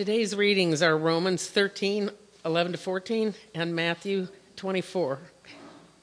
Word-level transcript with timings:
Today's 0.00 0.34
readings 0.34 0.80
are 0.80 0.96
Romans 0.96 1.46
13, 1.46 2.08
11 2.46 2.72
to 2.72 2.78
14, 2.78 3.34
and 3.54 3.76
Matthew 3.76 4.28
24, 4.56 5.18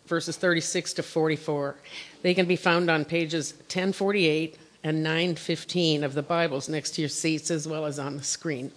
verses 0.05 0.37
36 0.37 0.93
to 0.93 1.01
44. 1.01 1.75
They 2.21 2.35
can 2.35 2.45
be 2.45 2.55
found 2.55 2.91
on 2.91 3.05
pages 3.05 3.53
1048 3.53 4.59
and 4.83 5.01
915 5.01 6.03
of 6.03 6.13
the 6.13 6.21
Bibles 6.21 6.69
next 6.69 6.91
to 6.91 7.01
your 7.01 7.09
seats, 7.09 7.49
as 7.49 7.67
well 7.67 7.87
as 7.87 7.97
on 7.97 8.17
the 8.17 8.23
screen. 8.23 8.71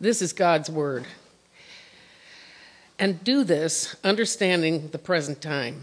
This 0.00 0.22
is 0.22 0.32
God's 0.32 0.70
Word. 0.70 1.04
And 2.98 3.22
do 3.22 3.44
this 3.44 3.96
understanding 4.02 4.88
the 4.92 4.98
present 4.98 5.42
time. 5.42 5.82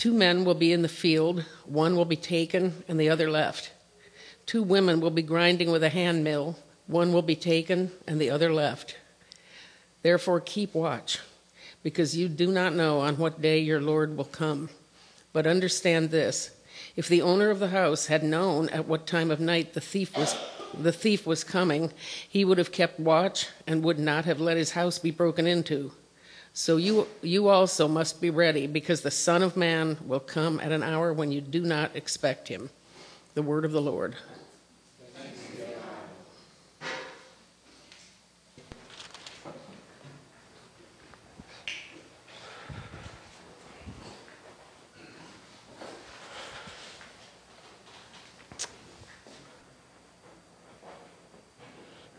Two 0.00 0.14
men 0.14 0.46
will 0.46 0.54
be 0.54 0.72
in 0.72 0.80
the 0.80 0.88
field, 0.88 1.44
one 1.66 1.94
will 1.94 2.06
be 2.06 2.16
taken 2.16 2.84
and 2.88 2.98
the 2.98 3.10
other 3.10 3.30
left. 3.30 3.70
Two 4.46 4.62
women 4.62 4.98
will 4.98 5.10
be 5.10 5.20
grinding 5.20 5.70
with 5.70 5.82
a 5.82 5.90
hand 5.90 6.24
mill, 6.24 6.56
one 6.86 7.12
will 7.12 7.20
be 7.20 7.36
taken 7.36 7.92
and 8.06 8.18
the 8.18 8.30
other 8.30 8.50
left. 8.50 8.96
Therefore, 10.00 10.40
keep 10.40 10.72
watch, 10.72 11.18
because 11.82 12.16
you 12.16 12.30
do 12.30 12.50
not 12.50 12.74
know 12.74 13.00
on 13.00 13.18
what 13.18 13.42
day 13.42 13.58
your 13.58 13.78
Lord 13.78 14.16
will 14.16 14.24
come. 14.24 14.70
But 15.34 15.46
understand 15.46 16.10
this 16.10 16.52
if 16.96 17.06
the 17.06 17.20
owner 17.20 17.50
of 17.50 17.58
the 17.58 17.68
house 17.68 18.06
had 18.06 18.22
known 18.22 18.70
at 18.70 18.88
what 18.88 19.06
time 19.06 19.30
of 19.30 19.38
night 19.38 19.74
the 19.74 19.82
thief 19.82 20.16
was 20.16 20.34
the 20.72 20.92
thief 20.92 21.26
was 21.26 21.44
coming, 21.44 21.92
he 22.26 22.42
would 22.42 22.56
have 22.56 22.72
kept 22.72 22.98
watch 22.98 23.48
and 23.66 23.84
would 23.84 23.98
not 23.98 24.24
have 24.24 24.40
let 24.40 24.56
his 24.56 24.70
house 24.70 24.98
be 24.98 25.10
broken 25.10 25.46
into. 25.46 25.92
So 26.52 26.76
you, 26.76 27.08
you 27.22 27.48
also 27.48 27.88
must 27.88 28.20
be 28.20 28.28
ready, 28.28 28.66
because 28.66 29.00
the 29.00 29.10
Son 29.10 29.42
of 29.42 29.56
Man 29.56 29.96
will 30.04 30.20
come 30.20 30.60
at 30.60 30.72
an 30.72 30.82
hour 30.82 31.12
when 31.12 31.32
you 31.32 31.40
do 31.40 31.62
not 31.62 31.96
expect 31.96 32.48
him. 32.48 32.70
The 33.34 33.42
word 33.42 33.64
of 33.64 33.72
the 33.72 33.80
Lord. 33.80 34.16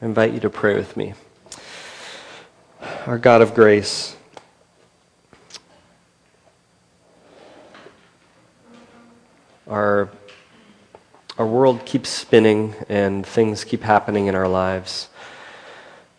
I 0.01 0.05
invite 0.05 0.33
you 0.33 0.39
to 0.39 0.49
pray 0.49 0.73
with 0.73 0.97
me. 0.97 1.13
Our 3.05 3.19
God 3.19 3.43
of 3.43 3.53
grace, 3.53 4.15
our, 9.71 10.09
our 11.37 11.47
world 11.47 11.85
keeps 11.85 12.09
spinning 12.09 12.75
and 12.89 13.25
things 13.25 13.63
keep 13.63 13.83
happening 13.83 14.27
in 14.27 14.35
our 14.35 14.47
lives. 14.47 15.07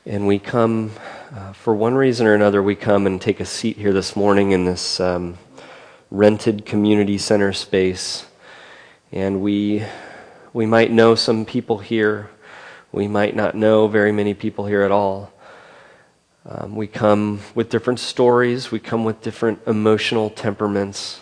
And 0.07 0.27
we 0.27 0.39
come, 0.39 0.93
uh, 1.37 1.53
for 1.53 1.75
one 1.75 1.95
reason 1.95 2.27
or 2.27 2.35
another, 2.35 2.63
we 2.63 2.75
come 2.75 3.07
and 3.07 3.21
take 3.21 3.41
a 3.41 3.45
seat 3.45 3.77
here 3.77 3.93
this 3.93 4.17
morning 4.17 4.53
in 4.53 4.65
this 4.65 4.99
um, 5.01 5.37
rented 6.11 6.65
community 6.65 7.19
center 7.19 7.53
space. 7.53 8.25
And 9.13 9.43
we, 9.43 9.85
we 10.55 10.65
might 10.65 10.91
know 10.91 11.15
some 11.15 11.45
people 11.45 11.77
here. 11.77 12.31
We 12.91 13.07
might 13.07 13.37
not 13.37 13.55
know 13.55 13.87
very 13.87 14.13
many 14.13 14.33
people 14.33 14.65
here 14.65 14.81
at 14.83 14.91
all. 14.91 15.31
Um, 16.47 16.75
we 16.75 16.87
come 16.87 17.41
with 17.55 17.69
different 17.69 18.01
stories. 18.01 18.71
We 18.71 18.81
come 18.81 19.05
with 19.05 19.21
different 19.21 19.61
emotional 19.67 20.31
temperaments. 20.31 21.21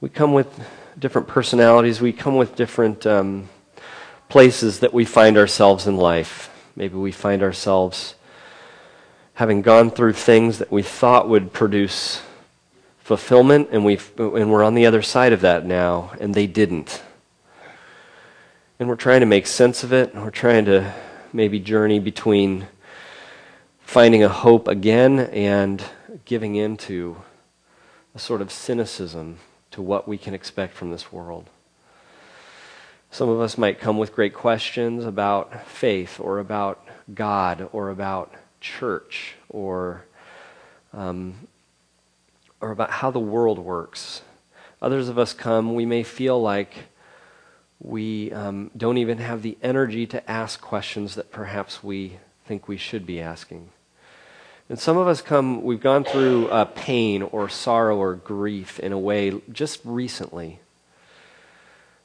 We 0.00 0.08
come 0.08 0.32
with 0.32 0.60
different 0.98 1.28
personalities. 1.28 2.00
We 2.00 2.12
come 2.12 2.36
with 2.36 2.56
different 2.56 3.06
um, 3.06 3.48
places 4.28 4.80
that 4.80 4.94
we 4.94 5.04
find 5.04 5.36
ourselves 5.36 5.86
in 5.86 5.96
life. 5.96 6.50
Maybe 6.74 6.96
we 6.96 7.12
find 7.12 7.42
ourselves 7.42 8.14
having 9.34 9.60
gone 9.60 9.90
through 9.90 10.14
things 10.14 10.58
that 10.58 10.72
we 10.72 10.82
thought 10.82 11.28
would 11.28 11.52
produce 11.52 12.22
fulfillment, 12.98 13.68
and, 13.70 13.84
we 13.84 13.98
and 14.18 14.50
we're 14.50 14.64
on 14.64 14.74
the 14.74 14.86
other 14.86 15.02
side 15.02 15.32
of 15.32 15.42
that 15.42 15.64
now, 15.64 16.12
and 16.18 16.34
they 16.34 16.46
didn't. 16.46 17.02
And 18.78 18.88
we're 18.88 18.96
trying 18.96 19.20
to 19.20 19.26
make 19.26 19.46
sense 19.46 19.84
of 19.84 19.92
it. 19.92 20.14
We're 20.14 20.30
trying 20.30 20.64
to 20.66 20.92
maybe 21.32 21.58
journey 21.60 21.98
between 21.98 22.66
finding 23.80 24.24
a 24.24 24.28
hope 24.28 24.68
again 24.68 25.20
and 25.20 25.82
giving 26.24 26.56
into 26.56 27.16
a 28.14 28.18
sort 28.18 28.40
of 28.40 28.50
cynicism 28.50 29.38
to 29.76 29.82
what 29.82 30.08
we 30.08 30.16
can 30.16 30.32
expect 30.32 30.72
from 30.72 30.90
this 30.90 31.12
world. 31.12 31.50
Some 33.10 33.28
of 33.28 33.40
us 33.40 33.58
might 33.58 33.78
come 33.78 33.98
with 33.98 34.14
great 34.14 34.32
questions 34.32 35.04
about 35.04 35.68
faith 35.68 36.18
or 36.18 36.38
about 36.38 36.82
God 37.14 37.68
or 37.72 37.90
about 37.90 38.32
church 38.58 39.34
or, 39.50 40.06
um, 40.94 41.46
or 42.62 42.70
about 42.70 42.90
how 42.90 43.10
the 43.10 43.20
world 43.20 43.58
works. 43.58 44.22
Others 44.80 45.10
of 45.10 45.18
us 45.18 45.34
come, 45.34 45.74
we 45.74 45.84
may 45.84 46.02
feel 46.02 46.40
like 46.40 46.74
we 47.78 48.32
um, 48.32 48.70
don't 48.74 48.96
even 48.96 49.18
have 49.18 49.42
the 49.42 49.58
energy 49.62 50.06
to 50.06 50.30
ask 50.30 50.58
questions 50.62 51.16
that 51.16 51.30
perhaps 51.30 51.84
we 51.84 52.16
think 52.46 52.66
we 52.66 52.78
should 52.78 53.04
be 53.04 53.20
asking. 53.20 53.68
And 54.68 54.78
some 54.78 54.96
of 54.96 55.06
us 55.06 55.22
come, 55.22 55.62
we've 55.62 55.80
gone 55.80 56.02
through 56.02 56.48
uh, 56.48 56.64
pain 56.64 57.22
or 57.22 57.48
sorrow 57.48 57.98
or 57.98 58.14
grief 58.14 58.80
in 58.80 58.92
a 58.92 58.98
way 58.98 59.40
just 59.52 59.80
recently 59.84 60.58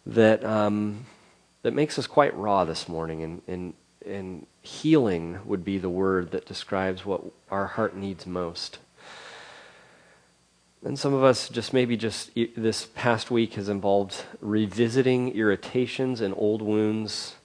that, 0.05 0.45
um, 0.45 1.05
that 1.63 1.73
makes 1.73 1.97
us 1.97 2.05
quite 2.05 2.35
raw 2.37 2.63
this 2.63 2.87
morning. 2.87 3.23
And, 3.23 3.41
and, 3.47 3.73
and 4.05 4.45
healing 4.61 5.39
would 5.43 5.65
be 5.65 5.79
the 5.79 5.89
word 5.89 6.31
that 6.31 6.45
describes 6.45 7.03
what 7.03 7.23
our 7.49 7.65
heart 7.65 7.95
needs 7.95 8.27
most. 8.27 8.77
And 10.83 10.99
some 10.99 11.15
of 11.15 11.23
us 11.23 11.49
just 11.49 11.73
maybe 11.73 11.97
just 11.97 12.31
this 12.55 12.85
past 12.95 13.31
week 13.31 13.55
has 13.55 13.69
involved 13.69 14.23
revisiting 14.39 15.35
irritations 15.35 16.21
and 16.21 16.33
old 16.37 16.61
wounds 16.61 17.35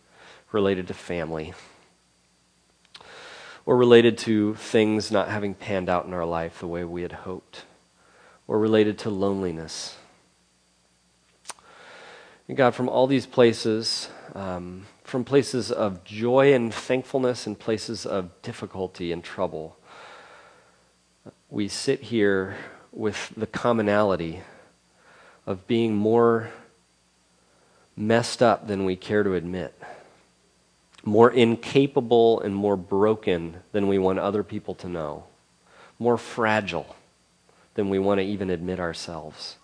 related 0.53 0.89
to 0.89 0.95
family 0.95 1.55
or 3.67 3.77
related 3.77 4.17
to 4.17 4.55
things 4.55 5.11
not 5.11 5.29
having 5.29 5.53
panned 5.53 5.89
out 5.89 6.07
in 6.07 6.15
our 6.15 6.25
life 6.25 6.61
the 6.61 6.67
way 6.69 6.85
we 6.85 7.03
had 7.03 7.13
hoped, 7.13 7.65
or 8.47 8.59
related 8.61 8.97
to 8.97 9.11
loneliness. 9.11 9.97
And 12.47 12.57
God, 12.57 12.77
from 12.77 12.89
all 12.89 13.09
these 13.09 13.27
places, 13.27 14.09
um, 14.37 14.87
from 15.03 15.25
places 15.25 15.73
of 15.73 16.05
joy 16.05 16.55
and 16.55 16.73
thankfulness 16.73 17.45
and 17.45 17.59
places 17.59 18.07
of 18.07 18.31
difficulty 18.43 19.11
and 19.11 19.23
trouble, 19.23 19.77
we 21.51 21.67
sit 21.67 22.03
here 22.03 22.57
with 22.93 23.33
the 23.37 23.49
commonality 23.49 24.43
of 25.45 25.67
being 25.67 25.95
more 25.95 26.51
messed 27.97 28.43
up 28.43 28.69
than 28.69 28.85
we 28.85 28.95
care 28.95 29.25
to 29.25 29.35
admit 29.35 29.76
more 31.07 31.31
incapable 31.31 32.41
and 32.41 32.55
more 32.55 32.77
broken 32.77 33.57
than 33.73 33.89
we 33.89 33.97
want 33.97 34.19
other 34.19 34.43
people 34.43 34.75
to 34.75 34.89
know, 34.89 35.25
more 35.99 36.19
fragile 36.19 36.97
than 37.75 37.89
we 37.89 37.99
want 37.99 38.19
to 38.19 38.25
even 38.25 38.51
admit 38.51 38.81
ourselves. 38.81 39.57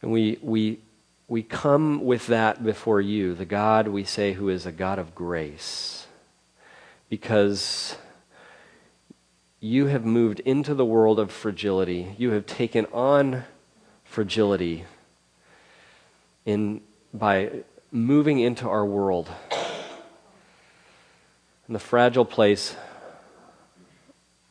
And 0.00 0.12
we, 0.12 0.38
we 0.40 0.78
we 1.26 1.42
come 1.42 2.04
with 2.04 2.26
that 2.26 2.62
before 2.62 3.00
you, 3.00 3.34
the 3.34 3.46
God 3.46 3.88
we 3.88 4.04
say 4.04 4.34
who 4.34 4.48
is 4.48 4.66
a 4.66 4.72
God 4.72 4.98
of 4.98 5.14
grace, 5.14 6.06
because 7.08 7.96
you 9.58 9.86
have 9.86 10.04
moved 10.04 10.40
into 10.40 10.74
the 10.74 10.84
world 10.84 11.18
of 11.18 11.32
fragility. 11.32 12.14
You 12.18 12.32
have 12.32 12.44
taken 12.44 12.86
on 12.92 13.44
fragility 14.04 14.84
in, 16.44 16.82
by 17.14 17.64
moving 17.94 18.40
into 18.40 18.68
our 18.68 18.84
world. 18.84 19.30
In 21.68 21.74
the 21.74 21.78
fragile 21.78 22.24
place 22.24 22.74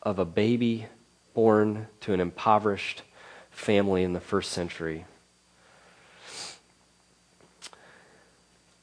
of 0.02 0.18
a 0.18 0.24
baby 0.24 0.88
born 1.34 1.88
to 2.00 2.14
an 2.14 2.22
impoverished 2.22 3.02
family 3.52 4.04
in 4.04 4.14
the 4.14 4.22
first 4.22 4.54
century. 4.54 5.06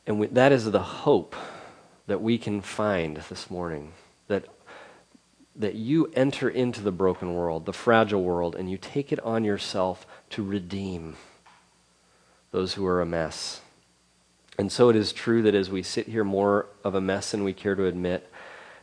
And 0.07 0.21
we, 0.21 0.27
that 0.27 0.53
is 0.53 0.71
the 0.71 0.83
hope 0.83 1.35
that 2.07 2.21
we 2.21 2.37
can 2.37 2.61
find 2.61 3.17
this 3.17 3.51
morning 3.51 3.93
that, 4.29 4.45
that 5.57 5.75
you 5.75 6.13
enter 6.15 6.51
into 6.51 6.83
the 6.83 6.93
broken 6.93 7.35
world, 7.35 7.65
the 7.65 7.73
fragile 7.73 8.23
world, 8.23 8.55
and 8.55 8.71
you 8.71 8.77
take 8.77 9.11
it 9.11 9.21
on 9.21 9.43
yourself 9.43 10.07
to 10.31 10.45
redeem 10.45 11.17
those 12.51 12.75
who 12.75 12.85
are 12.85 13.01
a 13.01 13.07
mess. 13.07 13.63
And 14.59 14.71
so 14.71 14.89
it 14.89 14.97
is 14.97 15.13
true 15.13 15.43
that 15.43 15.55
as 15.55 15.71
we 15.71 15.83
sit 15.83 16.09
here 16.09 16.25
more 16.25 16.67
of 16.85 16.95
a 16.95 17.01
mess 17.01 17.31
than 17.31 17.45
we 17.45 17.53
care 17.53 17.75
to 17.75 17.87
admit, 17.87 18.31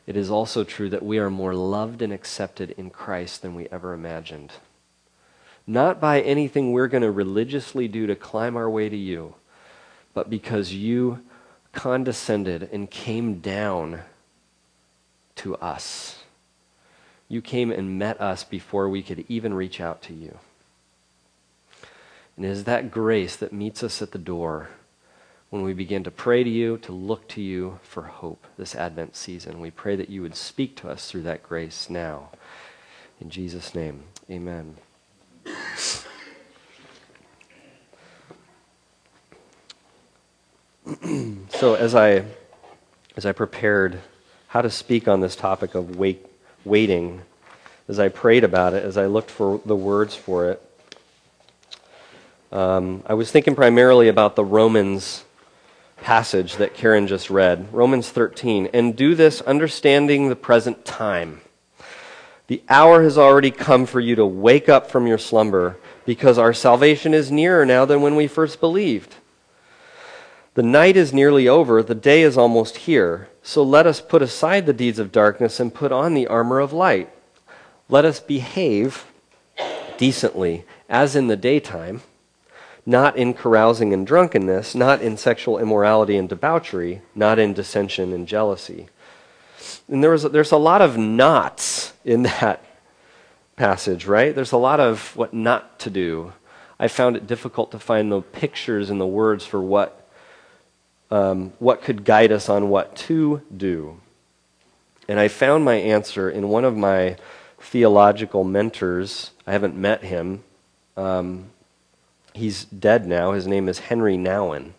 it 0.07 0.15
is 0.15 0.31
also 0.31 0.63
true 0.63 0.89
that 0.89 1.03
we 1.03 1.19
are 1.19 1.29
more 1.29 1.53
loved 1.53 2.01
and 2.01 2.13
accepted 2.13 2.71
in 2.71 2.89
Christ 2.89 3.41
than 3.41 3.53
we 3.53 3.67
ever 3.71 3.93
imagined. 3.93 4.53
Not 5.67 5.99
by 5.99 6.21
anything 6.21 6.71
we're 6.71 6.87
going 6.87 7.03
to 7.03 7.11
religiously 7.11 7.87
do 7.89 8.07
to 8.07 8.15
climb 8.15 8.55
our 8.55 8.69
way 8.69 8.87
to 8.87 8.95
you, 8.95 9.35
but 10.13 10.29
because 10.29 10.73
you 10.73 11.19
condescended 11.73 12.69
and 12.71 12.89
came 12.89 13.39
down 13.39 14.01
to 15.35 15.55
us. 15.57 16.23
You 17.29 17.41
came 17.41 17.71
and 17.71 17.99
met 17.99 18.19
us 18.19 18.43
before 18.43 18.89
we 18.89 19.03
could 19.03 19.25
even 19.27 19.53
reach 19.53 19.81
out 19.81 20.01
to 20.03 20.13
you. 20.13 20.39
And 22.35 22.45
it 22.45 22.49
is 22.49 22.63
that 22.63 22.89
grace 22.89 23.35
that 23.35 23.51
meets 23.53 23.83
us 23.83 24.01
at 24.01 24.11
the 24.11 24.17
door 24.17 24.69
when 25.49 25.61
we 25.63 25.73
begin 25.73 26.03
to 26.03 26.11
pray 26.11 26.43
to 26.43 26.49
you, 26.49 26.77
to 26.79 26.91
look 26.91 27.27
to 27.29 27.41
you 27.41 27.79
for 27.81 28.03
hope 28.03 28.45
this 28.57 28.75
Advent 28.75 29.15
season. 29.15 29.61
We 29.61 29.71
pray 29.71 29.95
that 29.95 30.09
you 30.09 30.21
would 30.21 30.35
speak 30.35 30.75
to 30.77 30.89
us 30.89 31.09
through 31.09 31.21
that 31.23 31.41
grace 31.41 31.89
now. 31.89 32.29
In 33.21 33.29
Jesus' 33.29 33.73
name, 33.73 34.03
amen. 34.29 34.75
so 41.49 41.75
as 41.75 41.95
I 41.95 42.25
as 43.15 43.25
I 43.25 43.31
prepared 43.31 43.99
how 44.49 44.61
to 44.61 44.69
speak 44.69 45.07
on 45.07 45.21
this 45.21 45.35
topic 45.35 45.73
of 45.75 45.95
wait, 45.95 46.25
waiting, 46.63 47.21
as 47.87 47.99
I 47.99 48.09
prayed 48.09 48.43
about 48.43 48.73
it, 48.73 48.83
as 48.83 48.95
I 48.97 49.07
looked 49.07 49.31
for 49.31 49.59
the 49.65 49.75
words 49.75 50.13
for 50.13 50.51
it, 50.51 50.61
um, 52.51 53.03
I 53.07 53.15
was 53.15 53.31
thinking 53.31 53.55
primarily 53.55 54.07
about 54.07 54.35
the 54.35 54.45
Romans 54.45 55.23
passage 56.01 56.55
that 56.57 56.73
Karen 56.73 57.07
just 57.07 57.29
read, 57.29 57.73
Romans 57.73 58.09
13, 58.09 58.69
and 58.73 58.95
do 58.95 59.15
this 59.15 59.41
understanding 59.41 60.29
the 60.29 60.35
present 60.35 60.85
time. 60.85 61.41
The 62.47 62.63
hour 62.69 63.03
has 63.03 63.17
already 63.17 63.51
come 63.51 63.85
for 63.85 63.99
you 63.99 64.15
to 64.15 64.25
wake 64.25 64.69
up 64.69 64.89
from 64.89 65.05
your 65.05 65.17
slumber 65.17 65.77
because 66.05 66.37
our 66.37 66.53
salvation 66.53 67.13
is 67.13 67.31
nearer 67.31 67.65
now 67.65 67.83
than 67.83 68.01
when 68.01 68.15
we 68.15 68.27
first 68.27 68.59
believed. 68.59 69.15
The 70.53 70.63
night 70.63 70.95
is 70.95 71.13
nearly 71.13 71.47
over, 71.47 71.83
the 71.83 71.93
day 71.93 72.21
is 72.21 72.37
almost 72.37 72.77
here. 72.77 73.29
So 73.43 73.61
let 73.61 73.85
us 73.85 74.01
put 74.01 74.21
aside 74.21 74.65
the 74.65 74.73
deeds 74.73 74.97
of 74.97 75.11
darkness 75.11 75.59
and 75.59 75.73
put 75.73 75.91
on 75.91 76.13
the 76.13 76.27
armor 76.27 76.59
of 76.59 76.73
light. 76.73 77.09
Let 77.89 78.05
us 78.05 78.19
behave 78.19 79.05
decently, 79.97 80.65
as 80.89 81.15
in 81.15 81.27
the 81.27 81.35
daytime 81.35 82.01
not 82.87 83.17
in 83.17 83.33
carousing 83.33 83.91
and 83.91 84.07
drunkenness, 84.07 84.73
not 84.73 85.01
in 85.01 85.17
sexual 85.17 85.59
immorality 85.59 86.15
and 86.15 86.29
debauchery, 86.29 87.01
not 87.13 87.37
in 87.37 87.51
dissension 87.51 88.13
and 88.13 88.25
jealousy. 88.25 88.87
And 89.89 90.01
there 90.01 90.11
was, 90.11 90.23
there's 90.23 90.53
a 90.53 90.57
lot 90.57 90.81
of 90.81 90.97
knots 90.97 91.91
in 92.05 92.23
that 92.23 92.63
passage, 93.57 94.05
right? 94.05 94.33
There's 94.33 94.53
a 94.53 94.57
lot 94.57 94.79
of 94.79 95.17
what 95.17 95.33
not 95.33 95.79
to 95.79 95.89
do. 95.89 96.31
I 96.79 96.87
found 96.87 97.17
it 97.17 97.27
difficult 97.27 97.71
to 97.71 97.79
find 97.79 98.09
the 98.09 98.21
pictures 98.21 98.89
and 98.89 99.01
the 99.01 99.05
words 99.05 99.45
for 99.45 99.59
what, 99.59 100.09
um, 101.11 101.51
what 101.59 101.81
could 101.81 102.05
guide 102.05 102.31
us 102.31 102.47
on 102.47 102.69
what 102.69 102.95
to 102.95 103.41
do. 103.55 103.99
And 105.09 105.19
I 105.19 105.27
found 105.27 105.65
my 105.65 105.75
answer 105.75 106.29
in 106.29 106.47
one 106.47 106.63
of 106.63 106.77
my 106.77 107.17
theological 107.59 108.45
mentors. 108.45 109.31
I 109.45 109.51
haven't 109.51 109.75
met 109.75 110.05
him. 110.05 110.43
Um, 110.95 111.49
He's 112.37 112.65
dead 112.65 113.07
now. 113.07 113.31
His 113.31 113.47
name 113.47 113.67
is 113.67 113.79
Henry 113.79 114.15
Nouwen. 114.15 114.73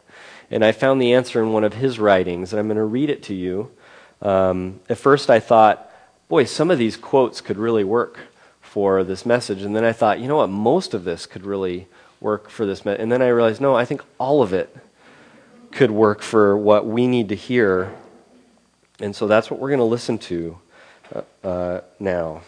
And 0.48 0.64
I 0.64 0.70
found 0.72 1.02
the 1.02 1.12
answer 1.12 1.42
in 1.42 1.52
one 1.52 1.64
of 1.64 1.74
his 1.74 1.98
writings, 1.98 2.52
and 2.52 2.60
I'm 2.60 2.68
going 2.68 2.76
to 2.76 2.84
read 2.84 3.10
it 3.10 3.22
to 3.24 3.34
you. 3.34 3.70
Um, 4.22 4.80
at 4.88 4.96
first, 4.96 5.28
I 5.28 5.40
thought, 5.40 5.92
boy, 6.28 6.44
some 6.44 6.70
of 6.70 6.78
these 6.78 6.96
quotes 6.96 7.40
could 7.40 7.58
really 7.58 7.84
work 7.84 8.20
for 8.60 9.02
this 9.02 9.26
message. 9.26 9.62
And 9.62 9.74
then 9.74 9.84
I 9.84 9.92
thought, 9.92 10.20
you 10.20 10.28
know 10.28 10.36
what, 10.36 10.50
most 10.50 10.94
of 10.94 11.02
this 11.02 11.26
could 11.26 11.44
really 11.44 11.88
work 12.20 12.48
for 12.48 12.64
this. 12.64 12.84
Me-. 12.84 12.96
And 12.96 13.10
then 13.10 13.22
I 13.22 13.28
realized, 13.28 13.60
no, 13.60 13.74
I 13.74 13.84
think 13.84 14.02
all 14.18 14.40
of 14.40 14.52
it 14.52 14.74
could 15.72 15.90
work 15.90 16.22
for 16.22 16.56
what 16.56 16.86
we 16.86 17.06
need 17.08 17.28
to 17.28 17.34
hear. 17.34 17.92
And 19.00 19.16
so 19.16 19.26
that's 19.26 19.50
what 19.50 19.58
we're 19.58 19.68
going 19.68 19.78
to 19.78 19.84
listen 19.84 20.16
to 20.18 20.58
uh, 21.12 21.46
uh, 21.46 21.80
now. 21.98 22.42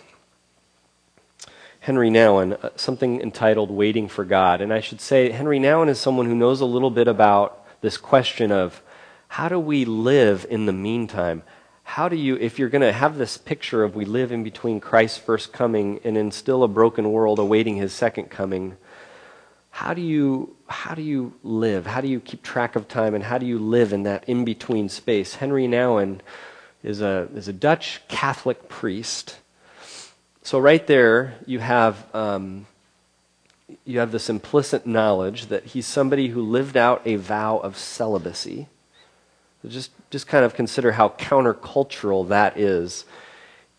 Henry 1.80 2.10
Nouwen, 2.10 2.62
uh, 2.62 2.68
something 2.76 3.22
entitled 3.22 3.70
Waiting 3.70 4.06
for 4.06 4.24
God. 4.26 4.60
And 4.60 4.70
I 4.70 4.80
should 4.80 5.00
say, 5.00 5.30
Henry 5.30 5.58
Nouwen 5.58 5.88
is 5.88 5.98
someone 5.98 6.26
who 6.26 6.34
knows 6.34 6.60
a 6.60 6.66
little 6.66 6.90
bit 6.90 7.08
about 7.08 7.66
this 7.80 7.96
question 7.96 8.52
of 8.52 8.82
how 9.28 9.48
do 9.48 9.58
we 9.58 9.86
live 9.86 10.46
in 10.50 10.66
the 10.66 10.74
meantime? 10.74 11.42
How 11.84 12.10
do 12.10 12.16
you, 12.16 12.36
if 12.36 12.58
you're 12.58 12.68
going 12.68 12.82
to 12.82 12.92
have 12.92 13.16
this 13.16 13.38
picture 13.38 13.82
of 13.82 13.96
we 13.96 14.04
live 14.04 14.30
in 14.30 14.44
between 14.44 14.78
Christ's 14.78 15.18
first 15.18 15.54
coming 15.54 16.00
and 16.04 16.18
in 16.18 16.30
still 16.30 16.62
a 16.62 16.68
broken 16.68 17.10
world 17.12 17.38
awaiting 17.38 17.76
his 17.76 17.94
second 17.94 18.24
coming, 18.30 18.76
how 19.70 19.94
do 19.94 20.02
you 20.02 20.56
how 20.68 20.94
do 20.94 21.02
you 21.02 21.32
live? 21.42 21.86
How 21.86 22.00
do 22.00 22.08
you 22.08 22.20
keep 22.20 22.42
track 22.42 22.76
of 22.76 22.88
time 22.88 23.14
and 23.14 23.24
how 23.24 23.38
do 23.38 23.46
you 23.46 23.58
live 23.58 23.92
in 23.92 24.02
that 24.02 24.28
in 24.28 24.44
between 24.44 24.88
space? 24.88 25.36
Henry 25.36 25.66
Nouwen 25.66 26.20
is 26.82 27.00
a 27.00 27.28
is 27.34 27.48
a 27.48 27.52
Dutch 27.52 28.02
Catholic 28.08 28.68
priest 28.68 29.38
so, 30.42 30.58
right 30.58 30.86
there, 30.86 31.34
you 31.46 31.58
have, 31.58 32.06
um, 32.14 32.66
you 33.84 33.98
have 33.98 34.10
this 34.10 34.30
implicit 34.30 34.86
knowledge 34.86 35.46
that 35.46 35.66
he's 35.66 35.86
somebody 35.86 36.28
who 36.28 36.40
lived 36.40 36.76
out 36.76 37.02
a 37.04 37.16
vow 37.16 37.58
of 37.58 37.76
celibacy. 37.76 38.66
So 39.62 39.68
just, 39.68 39.90
just 40.10 40.26
kind 40.26 40.44
of 40.44 40.54
consider 40.54 40.92
how 40.92 41.10
countercultural 41.10 42.28
that 42.28 42.56
is. 42.56 43.04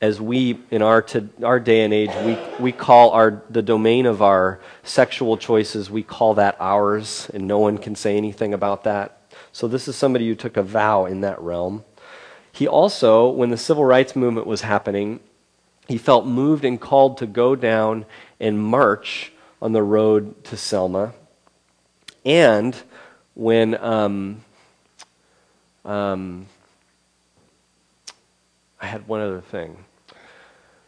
As 0.02 0.22
we, 0.22 0.60
in 0.70 0.82
our, 0.82 1.02
to, 1.04 1.30
our 1.44 1.60
day 1.60 1.84
and 1.84 1.94
age, 1.94 2.12
we, 2.26 2.38
we 2.64 2.72
call 2.72 3.12
our, 3.12 3.44
the 3.50 3.62
domain 3.62 4.06
of 4.06 4.22
our 4.22 4.60
sexual 4.84 5.38
choices, 5.38 5.90
we 5.90 6.04
call 6.04 6.36
that 6.36 6.58
ours, 6.60 7.30
and 7.34 7.48
no 7.48 7.60
one 7.60 7.78
can 7.78 7.96
say 7.96 8.18
anything 8.18 8.54
about 8.54 8.84
that. 8.84 9.20
So, 9.52 9.68
this 9.68 9.88
is 9.88 9.96
somebody 9.96 10.28
who 10.28 10.36
took 10.36 10.58
a 10.58 10.64
vow 10.64 11.06
in 11.06 11.22
that 11.22 11.42
realm. 11.42 11.84
He 12.52 12.68
also, 12.68 13.30
when 13.30 13.50
the 13.50 13.58
civil 13.58 13.86
rights 13.86 14.16
movement 14.16 14.46
was 14.46 14.62
happening, 14.62 15.20
he 15.92 15.98
felt 15.98 16.26
moved 16.26 16.64
and 16.64 16.80
called 16.80 17.18
to 17.18 17.28
go 17.28 17.54
down 17.54 18.06
and 18.40 18.58
march 18.58 19.34
on 19.62 19.74
the 19.74 19.84
road 19.84 20.42
to 20.46 20.56
Selma. 20.56 21.12
And 22.24 22.74
when 23.34 23.76
um, 23.76 24.46
um, 25.84 26.46
I 28.80 28.88
had 28.88 29.06
one 29.06 29.20
other 29.20 29.42
thing. 29.42 29.84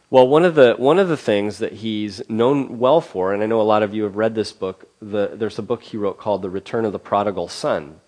Well, 0.08 0.26
one 0.26 0.44
of 0.44 0.54
the 0.54 0.74
one 0.78 0.98
of 0.98 1.08
the 1.08 1.16
things 1.18 1.58
that 1.58 1.72
he's 1.74 2.22
known 2.30 2.78
well 2.78 3.02
for, 3.02 3.34
and 3.34 3.42
I 3.42 3.46
know 3.46 3.60
a 3.60 3.62
lot 3.62 3.82
of 3.82 3.92
you 3.92 4.04
have 4.04 4.16
read 4.16 4.34
this 4.34 4.52
book. 4.52 4.88
The, 5.02 5.32
there's 5.34 5.58
a 5.58 5.62
book 5.62 5.82
he 5.82 5.98
wrote 5.98 6.18
called 6.18 6.40
"The 6.40 6.50
Return 6.50 6.86
of 6.86 6.92
the 6.92 6.98
Prodigal 6.98 7.48
Son," 7.48 8.00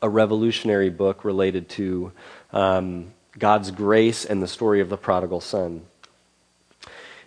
a 0.00 0.08
revolutionary 0.08 0.90
book 0.90 1.24
related 1.24 1.68
to 1.70 2.12
um, 2.52 3.14
God's 3.38 3.70
grace 3.70 4.24
and 4.24 4.40
the 4.40 4.48
story 4.48 4.80
of 4.80 4.88
the 4.88 4.98
prodigal 4.98 5.40
son. 5.40 5.86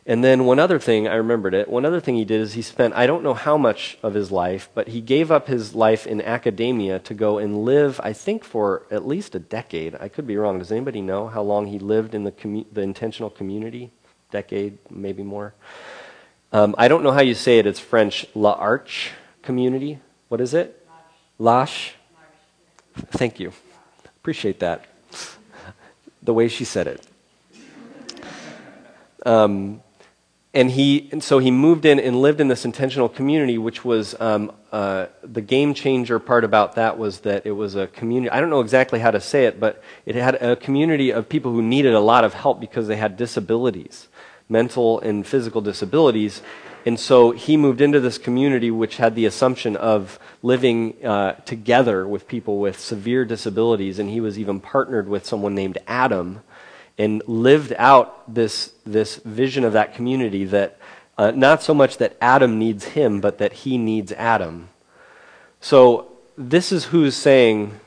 And 0.07 0.24
then 0.24 0.45
one 0.45 0.59
other 0.59 0.77
thing, 0.77 1.07
I 1.07 1.15
remembered 1.15 1.55
it. 1.55 1.67
One 1.67 1.83
other 1.83 2.00
thing 2.00 2.15
he 2.15 2.25
did 2.25 2.39
is 2.39 2.53
he 2.53 2.62
spent, 2.62 2.93
I 2.93 3.07
don't 3.07 3.24
know 3.24 3.33
how 3.33 3.57
much 3.57 3.97
of 4.03 4.13
his 4.13 4.31
life, 4.31 4.69
but 4.75 4.89
he 4.89 5.01
gave 5.01 5.31
up 5.31 5.47
his 5.47 5.74
life 5.74 6.05
in 6.05 6.21
academia 6.21 7.00
to 7.00 7.15
go 7.15 7.39
and 7.39 7.65
live, 7.65 8.00
I 8.03 8.13
think, 8.13 8.43
for 8.43 8.83
at 8.91 9.07
least 9.07 9.33
a 9.33 9.39
decade. 9.39 9.95
I 10.00 10.09
could 10.09 10.27
be 10.27 10.38
wrong. 10.38 10.59
Does 10.59 10.71
anybody 10.71 11.01
know 11.01 11.27
how 11.27 11.41
long 11.41 11.65
he 11.67 11.79
lived 11.79 12.13
in 12.13 12.24
the, 12.24 12.31
commu- 12.31 12.67
the 12.71 12.81
intentional 12.81 13.31
community? 13.31 13.91
Decade, 14.29 14.77
maybe 14.91 15.24
more. 15.24 15.55
Um, 16.53 16.75
I 16.77 16.88
don't 16.88 17.01
know 17.01 17.12
how 17.12 17.21
you 17.21 17.33
say 17.33 17.57
it. 17.57 17.65
It's 17.65 17.79
French, 17.79 18.27
La 18.35 18.59
Arche 18.59 19.09
community. 19.41 20.00
What 20.29 20.39
is 20.39 20.53
it? 20.53 20.88
Lash? 21.39 21.95
Thank 22.95 23.39
you. 23.39 23.53
Appreciate 24.17 24.59
that. 24.59 24.85
The 26.21 26.33
way 26.33 26.47
she 26.47 26.63
said 26.63 26.88
it. 26.88 27.07
Um, 29.25 29.81
and 30.55 30.71
he 30.71 31.09
and 31.12 31.24
so 31.24 31.39
he 31.39 31.51
moved 31.51 31.85
in 31.85 32.00
and 32.00 32.21
lived 32.21 32.41
in 32.41 32.47
this 32.47 32.65
intentional 32.65 33.09
community 33.09 33.57
which 33.57 33.85
was 33.85 34.19
um, 34.19 34.51
uh, 34.71 35.05
the 35.21 35.41
game 35.41 35.74
changer 35.74 36.17
part 36.17 36.43
about 36.43 36.75
that 36.75 36.97
was 36.97 37.19
that 37.19 37.45
it 37.45 37.51
was 37.51 37.75
a 37.75 37.88
community 37.88 38.31
i 38.31 38.39
don't 38.39 38.50
know 38.50 38.62
exactly 38.62 39.00
how 39.00 39.12
to 39.12 39.19
say 39.19 39.45
it 39.45 39.59
but 39.59 39.83
it 40.05 40.15
had 40.15 40.35
a 40.35 40.55
community 40.55 41.12
of 41.12 41.29
people 41.29 41.51
who 41.51 41.62
needed 41.62 41.93
a 41.93 42.00
lot 42.00 42.24
of 42.24 42.33
help 42.33 42.59
because 42.59 42.88
they 42.88 42.95
had 42.95 43.17
disabilities 43.17 44.07
mental 44.50 45.00
and 45.00 45.25
physical 45.25 45.62
disabilities. 45.62 46.41
And 46.85 47.00
so 47.00 47.31
he 47.31 47.57
moved 47.57 47.81
into 47.81 48.00
this 48.00 48.17
community 48.17 48.69
which 48.69 48.97
had 48.97 49.15
the 49.15 49.25
assumption 49.25 49.75
of 49.75 50.19
living 50.43 51.03
uh, 51.03 51.33
together 51.45 52.07
with 52.07 52.27
people 52.27 52.59
with 52.59 52.79
severe 52.79 53.25
disabilities. 53.25 53.97
And 53.97 54.09
he 54.09 54.21
was 54.21 54.38
even 54.38 54.59
partnered 54.59 55.09
with 55.09 55.25
someone 55.25 55.55
named 55.55 55.79
adam 55.88 56.41
and 56.97 57.21
lived 57.27 57.73
out 57.77 58.33
this, 58.33 58.73
this 58.85 59.17
vision 59.17 59.63
of 59.63 59.73
that 59.73 59.93
community 59.93 60.45
that 60.45 60.77
uh, 61.17 61.31
not 61.31 61.63
so 61.63 61.73
much 61.73 61.97
that 61.97 62.17
Adam 62.21 62.59
needs 62.59 62.85
him, 62.85 63.21
but 63.21 63.37
that 63.37 63.53
he 63.53 63.77
needs 63.77 64.11
Adam. 64.13 64.69
So, 65.61 66.11
this 66.37 66.71
is 66.71 66.85
who's 66.85 67.15
saying 67.15 67.79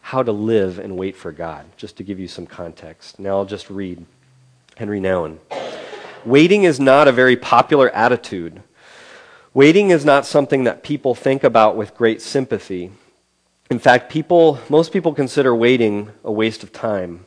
how 0.00 0.22
to 0.22 0.32
live 0.32 0.78
and 0.78 0.96
wait 0.96 1.16
for 1.16 1.32
God, 1.32 1.66
just 1.76 1.96
to 1.96 2.02
give 2.02 2.18
you 2.18 2.28
some 2.28 2.46
context. 2.46 3.18
Now, 3.18 3.38
I'll 3.38 3.44
just 3.44 3.70
read 3.70 4.04
Henry 4.76 5.00
Nouwen. 5.00 5.38
Waiting 6.24 6.64
is 6.64 6.80
not 6.80 7.08
a 7.08 7.12
very 7.12 7.36
popular 7.36 7.90
attitude. 7.90 8.62
Waiting 9.54 9.90
is 9.90 10.04
not 10.04 10.26
something 10.26 10.64
that 10.64 10.82
people 10.82 11.14
think 11.14 11.42
about 11.44 11.76
with 11.76 11.94
great 11.94 12.20
sympathy. 12.22 12.90
In 13.70 13.78
fact, 13.78 14.10
people, 14.10 14.60
most 14.68 14.92
people 14.92 15.14
consider 15.14 15.54
waiting 15.54 16.10
a 16.22 16.32
waste 16.32 16.62
of 16.62 16.72
time. 16.72 17.25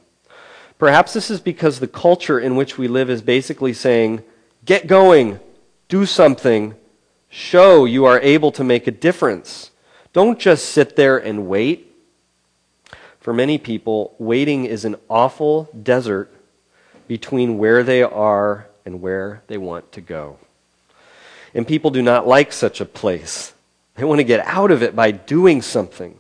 Perhaps 0.80 1.14
this 1.14 1.30
is 1.30 1.42
because 1.42 1.80
the 1.80 1.88
culture 1.88 2.40
in 2.40 2.56
which 2.56 2.78
we 2.78 2.88
live 2.88 3.10
is 3.10 3.22
basically 3.22 3.74
saying, 3.74 4.24
get 4.66 4.88
going, 4.88 5.40
do 5.90 6.06
something, 6.06 6.74
show 7.28 7.84
you 7.84 8.06
are 8.06 8.20
able 8.22 8.52
to 8.54 8.64
make 8.64 8.88
a 8.88 8.92
difference. 8.92 9.72
Don't 10.14 10.40
just 10.40 10.70
sit 10.70 10.96
there 10.96 11.18
and 11.18 11.48
wait. 11.48 11.94
For 13.20 13.34
many 13.34 13.58
people, 13.58 14.16
waiting 14.18 14.64
is 14.66 14.86
an 14.86 14.96
awful 15.10 15.70
desert 15.84 16.34
between 17.08 17.58
where 17.58 17.84
they 17.84 18.02
are 18.02 18.68
and 18.86 19.02
where 19.02 19.44
they 19.48 19.58
want 19.58 19.92
to 19.92 20.02
go. 20.02 20.40
And 21.54 21.68
people 21.68 21.92
do 21.92 22.02
not 22.02 22.26
like 22.26 22.54
such 22.54 22.80
a 22.80 22.86
place. 22.86 23.54
They 23.96 24.06
want 24.06 24.20
to 24.20 24.24
get 24.24 24.46
out 24.46 24.72
of 24.72 24.82
it 24.82 24.96
by 24.96 25.12
doing 25.12 25.62
something. 25.62 26.18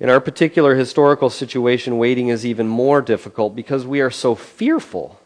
In 0.00 0.08
our 0.08 0.18
particular 0.18 0.76
historical 0.76 1.28
situation, 1.28 1.98
waiting 1.98 2.28
is 2.28 2.46
even 2.46 2.66
more 2.66 3.02
difficult 3.02 3.54
because 3.54 3.84
we 3.86 4.00
are 4.00 4.10
so 4.10 4.34
fearful. 4.34 5.20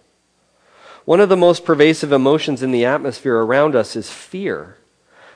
One 1.05 1.21
of 1.21 1.29
the 1.29 1.37
most 1.37 1.65
pervasive 1.65 2.11
emotions 2.11 2.61
in 2.61 2.73
the 2.73 2.85
atmosphere 2.85 3.37
around 3.37 3.77
us 3.77 3.95
is 3.95 4.11
fear. 4.11 4.79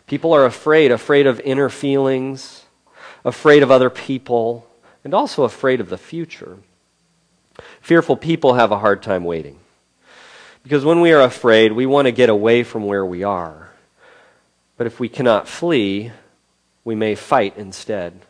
People 0.08 0.32
are 0.32 0.44
afraid, 0.44 0.90
afraid 0.90 1.26
of 1.26 1.38
inner 1.40 1.68
feelings, 1.68 2.64
afraid 3.24 3.62
of 3.62 3.70
other 3.70 3.90
people, 3.90 4.66
and 5.04 5.14
also 5.14 5.44
afraid 5.44 5.80
of 5.80 5.88
the 5.88 5.98
future. 5.98 6.58
Fearful 7.80 8.16
people 8.16 8.54
have 8.54 8.72
a 8.72 8.78
hard 8.80 9.04
time 9.04 9.24
waiting. 9.24 9.60
Because 10.64 10.84
when 10.84 11.00
we 11.00 11.12
are 11.12 11.22
afraid, 11.22 11.72
we 11.72 11.86
want 11.86 12.06
to 12.06 12.12
get 12.12 12.28
away 12.28 12.64
from 12.64 12.84
where 12.86 13.06
we 13.06 13.22
are. 13.22 13.70
But 14.76 14.88
if 14.88 14.98
we 14.98 15.08
cannot 15.08 15.46
flee, 15.46 16.10
we 16.84 16.96
may 16.96 17.14
fight 17.14 17.56
instead. 17.56 18.20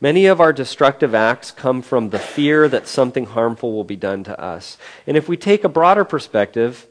Many 0.00 0.26
of 0.26 0.40
our 0.40 0.52
destructive 0.52 1.14
acts 1.14 1.50
come 1.50 1.82
from 1.82 2.08
the 2.08 2.18
fear 2.18 2.68
that 2.68 2.88
something 2.88 3.26
harmful 3.26 3.72
will 3.72 3.84
be 3.84 3.96
done 3.96 4.24
to 4.24 4.40
us. 4.40 4.78
And 5.06 5.16
if 5.16 5.28
we 5.28 5.36
take 5.36 5.62
a 5.62 5.68
broader 5.68 6.04
perspective, 6.04 6.86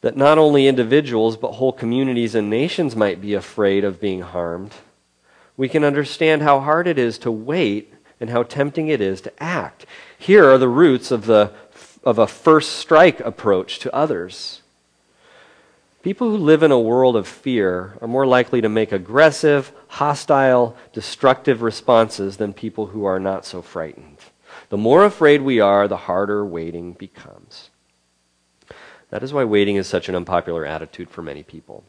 that 0.00 0.16
not 0.16 0.38
only 0.38 0.66
individuals, 0.66 1.36
but 1.36 1.52
whole 1.52 1.72
communities 1.72 2.34
and 2.34 2.48
nations 2.48 2.96
might 2.96 3.20
be 3.20 3.34
afraid 3.34 3.84
of 3.84 4.00
being 4.00 4.22
harmed, 4.22 4.72
we 5.56 5.68
can 5.68 5.84
understand 5.84 6.40
how 6.40 6.60
hard 6.60 6.86
it 6.86 6.98
is 6.98 7.18
to 7.18 7.30
wait 7.30 7.92
and 8.20 8.30
how 8.30 8.42
tempting 8.42 8.88
it 8.88 9.00
is 9.00 9.20
to 9.20 9.42
act. 9.42 9.84
Here 10.18 10.48
are 10.48 10.58
the 10.58 10.68
roots 10.68 11.10
of, 11.10 11.26
the, 11.26 11.52
of 12.04 12.18
a 12.18 12.26
first 12.26 12.76
strike 12.76 13.20
approach 13.20 13.80
to 13.80 13.94
others. 13.94 14.62
People 16.02 16.30
who 16.30 16.36
live 16.36 16.62
in 16.62 16.70
a 16.70 16.78
world 16.78 17.16
of 17.16 17.26
fear 17.26 17.98
are 18.00 18.08
more 18.08 18.26
likely 18.26 18.60
to 18.60 18.68
make 18.68 18.92
aggressive, 18.92 19.72
hostile, 19.88 20.76
destructive 20.92 21.60
responses 21.60 22.36
than 22.36 22.52
people 22.52 22.86
who 22.86 23.04
are 23.04 23.18
not 23.18 23.44
so 23.44 23.62
frightened. 23.62 24.18
The 24.68 24.76
more 24.76 25.04
afraid 25.04 25.42
we 25.42 25.58
are, 25.60 25.88
the 25.88 25.96
harder 25.96 26.44
waiting 26.44 26.92
becomes. 26.92 27.70
That 29.10 29.22
is 29.22 29.32
why 29.32 29.44
waiting 29.44 29.76
is 29.76 29.86
such 29.86 30.08
an 30.08 30.14
unpopular 30.14 30.64
attitude 30.64 31.10
for 31.10 31.22
many 31.22 31.42
people. 31.42 31.84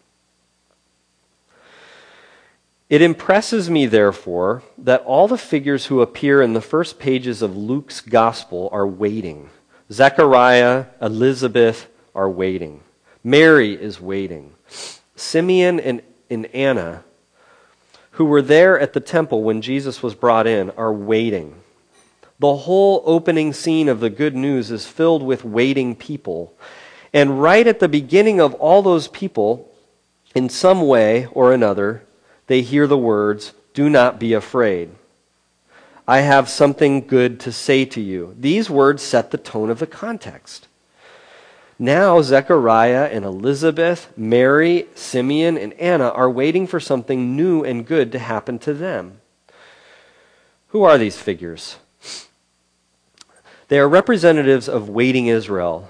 It 2.90 3.04
impresses 3.04 3.70
me, 3.70 3.86
therefore, 3.86 4.64
that 4.76 5.04
all 5.04 5.28
the 5.28 5.38
figures 5.38 5.86
who 5.86 6.02
appear 6.02 6.42
in 6.42 6.54
the 6.54 6.62
first 6.62 6.98
pages 6.98 7.44
of 7.44 7.56
Luke's 7.56 8.02
gospel 8.02 8.70
are 8.72 8.88
waiting. 8.88 9.52
Zechariah, 9.92 10.86
Elizabeth 11.00 11.88
are 12.16 12.30
waiting. 12.30 12.82
Mary 13.24 13.74
is 13.74 14.00
waiting. 14.00 14.54
Simeon 15.16 15.80
and, 15.80 16.02
and 16.30 16.46
Anna, 16.48 17.04
who 18.12 18.26
were 18.26 18.42
there 18.42 18.80
at 18.80 18.94
the 18.94 19.00
temple 19.00 19.44
when 19.44 19.62
Jesus 19.62 20.02
was 20.02 20.16
brought 20.16 20.48
in, 20.48 20.70
are 20.72 20.94
waiting. 20.94 21.56
The 22.40 22.56
whole 22.56 23.04
opening 23.06 23.52
scene 23.52 23.90
of 23.90 24.00
the 24.00 24.10
good 24.10 24.36
news 24.36 24.72
is 24.72 24.88
filled 24.88 25.24
with 25.24 25.44
waiting 25.44 25.96
people. 25.96 26.54
And 27.14 27.42
right 27.42 27.68
at 27.68 27.80
the 27.80 27.90
beginning 27.90 28.40
of 28.40 28.54
all 28.56 28.82
those 28.82 29.10
people, 29.10 29.70
in 30.34 30.48
some 30.48 30.88
way 30.88 31.26
or 31.34 31.54
another, 31.54 32.04
they 32.48 32.62
hear 32.62 32.88
the 32.88 32.98
words, 32.98 33.52
Do 33.74 33.90
not 33.90 34.20
be 34.20 34.32
afraid. 34.32 34.92
I 36.08 36.22
have 36.22 36.48
something 36.48 37.06
good 37.06 37.40
to 37.42 37.52
say 37.52 37.84
to 37.86 38.00
you. 38.02 38.36
These 38.40 38.70
words 38.70 39.04
set 39.04 39.32
the 39.32 39.38
tone 39.38 39.70
of 39.70 39.80
the 39.80 39.86
context. 39.86 40.69
Now, 41.82 42.22
Zechariah 42.22 43.06
and 43.06 43.24
Elizabeth, 43.24 44.12
Mary, 44.18 44.88
Simeon, 44.96 45.58
and 45.58 45.72
Anna 45.76 46.10
are 46.10 46.30
waiting 46.30 46.68
for 46.68 46.82
something 46.82 47.38
new 47.38 47.64
and 47.64 47.88
good 47.88 48.12
to 48.12 48.20
happen 48.20 48.60
to 48.60 48.74
them. 48.74 49.22
Who 50.68 50.84
are 50.84 50.98
these 50.98 51.18
figures? 51.18 51.78
They 53.70 53.80
are 53.80 53.88
representatives 53.88 54.68
of 54.68 54.90
waiting 54.90 55.28
Israel. 55.28 55.90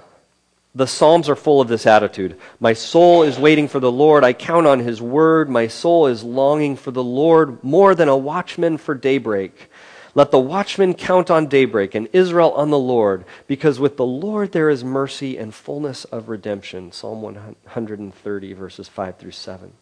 The 0.74 0.86
Psalms 0.86 1.28
are 1.28 1.34
full 1.34 1.60
of 1.60 1.66
this 1.66 1.86
attitude. 1.86 2.38
My 2.60 2.74
soul 2.74 3.24
is 3.24 3.38
waiting 3.38 3.66
for 3.66 3.80
the 3.80 3.90
Lord. 3.90 4.22
I 4.22 4.32
count 4.32 4.68
on 4.68 4.78
his 4.78 5.02
word. 5.02 5.50
My 5.50 5.66
soul 5.66 6.06
is 6.06 6.22
longing 6.22 6.76
for 6.76 6.92
the 6.92 7.02
Lord 7.02 7.64
more 7.64 7.96
than 7.96 8.08
a 8.08 8.16
watchman 8.16 8.76
for 8.76 8.94
daybreak. 8.94 9.69
Let 10.14 10.30
the 10.30 10.38
watchman 10.38 10.94
count 10.94 11.30
on 11.30 11.46
daybreak 11.46 11.94
and 11.94 12.08
Israel 12.12 12.52
on 12.52 12.70
the 12.70 12.78
Lord, 12.78 13.24
because 13.46 13.78
with 13.78 13.96
the 13.96 14.06
Lord 14.06 14.52
there 14.52 14.68
is 14.68 14.82
mercy 14.82 15.38
and 15.38 15.54
fullness 15.54 16.04
of 16.06 16.28
redemption. 16.28 16.90
Psalm 16.92 17.22
130, 17.22 18.52
verses 18.52 18.88
5 18.88 19.16
through 19.18 19.30
7. 19.30 19.72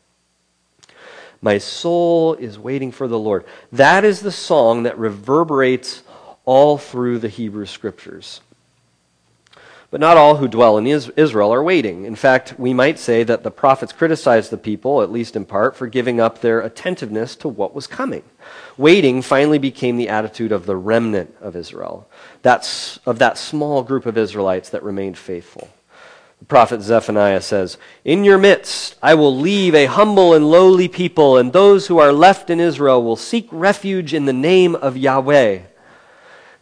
My 1.41 1.59
soul 1.59 2.35
is 2.35 2.59
waiting 2.59 2.91
for 2.91 3.09
the 3.09 3.19
Lord. 3.19 3.45
That 3.71 4.05
is 4.05 4.21
the 4.21 4.33
song 4.33 4.83
that 4.83 4.99
reverberates 4.99 6.03
all 6.45 6.79
through 6.79 7.21
the 7.21 7.29
Hebrew 7.29 7.67
scriptures. 7.67 8.41
But 9.91 10.01
not 10.01 10.19
all 10.19 10.37
who 10.37 10.49
dwell 10.49 10.77
in 10.77 10.87
Israel 10.87 11.53
are 11.53 11.63
waiting. 11.63 12.05
In 12.05 12.15
fact, 12.15 12.55
we 12.59 12.75
might 12.75 12.99
say 12.99 13.23
that 13.25 13.43
the 13.43 13.51
prophets 13.51 13.93
criticized 13.93 14.51
the 14.51 14.59
people, 14.59 15.01
at 15.01 15.11
least 15.11 15.35
in 15.35 15.47
part, 15.47 15.77
for 15.77 15.87
giving 15.87 16.21
up 16.21 16.41
their 16.41 16.61
attentiveness 16.61 17.35
to 17.37 17.49
what 17.49 17.75
was 17.75 17.87
coming. 17.87 18.23
Waiting 18.77 19.23
finally 19.23 19.59
became 19.59 19.97
the 19.97 20.11
attitude 20.11 20.53
of 20.53 20.67
the 20.67 20.77
remnant 20.77 21.35
of 21.41 21.57
Israel, 21.57 22.07
that's, 22.43 22.99
of 23.07 23.19
that 23.21 23.39
small 23.39 23.83
group 23.83 24.05
of 24.05 24.19
Israelites 24.19 24.69
that 24.71 24.83
remained 24.83 25.17
faithful. 25.17 25.71
The 26.41 26.45
prophet 26.45 26.83
Zephaniah 26.83 27.41
says, 27.41 27.79
In 28.05 28.25
your 28.25 28.39
midst 28.39 28.97
I 29.03 29.15
will 29.15 29.35
leave 29.35 29.75
a 29.75 29.87
humble 29.87 30.35
and 30.35 30.51
lowly 30.51 30.89
people, 30.89 31.39
and 31.39 31.51
those 31.51 31.87
who 31.87 31.99
are 31.99 32.13
left 32.13 32.51
in 32.51 32.61
Israel 32.61 33.03
will 33.03 33.17
seek 33.17 33.49
refuge 33.51 34.13
in 34.13 34.27
the 34.27 34.35
name 34.35 34.75
of 34.75 34.99
Yahweh. 34.99 35.61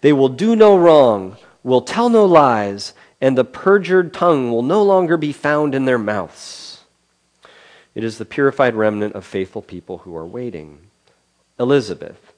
They 0.00 0.12
will 0.12 0.28
do 0.28 0.54
no 0.54 0.78
wrong, 0.78 1.37
will 1.64 1.83
tell 1.83 2.09
no 2.09 2.25
lies 2.25 2.95
and 3.20 3.37
the 3.37 3.44
perjured 3.44 4.12
tongue 4.12 4.50
will 4.50 4.62
no 4.62 4.82
longer 4.82 5.16
be 5.16 5.32
found 5.32 5.75
in 5.75 5.85
their 5.85 5.99
mouths. 5.99 6.85
It 7.94 8.04
is 8.04 8.18
the 8.18 8.25
purified 8.25 8.75
remnant 8.75 9.14
of 9.14 9.25
faithful 9.25 9.62
people 9.62 9.99
who 9.99 10.14
are 10.16 10.26
waiting. 10.26 10.78
Elizabeth, 11.58 12.35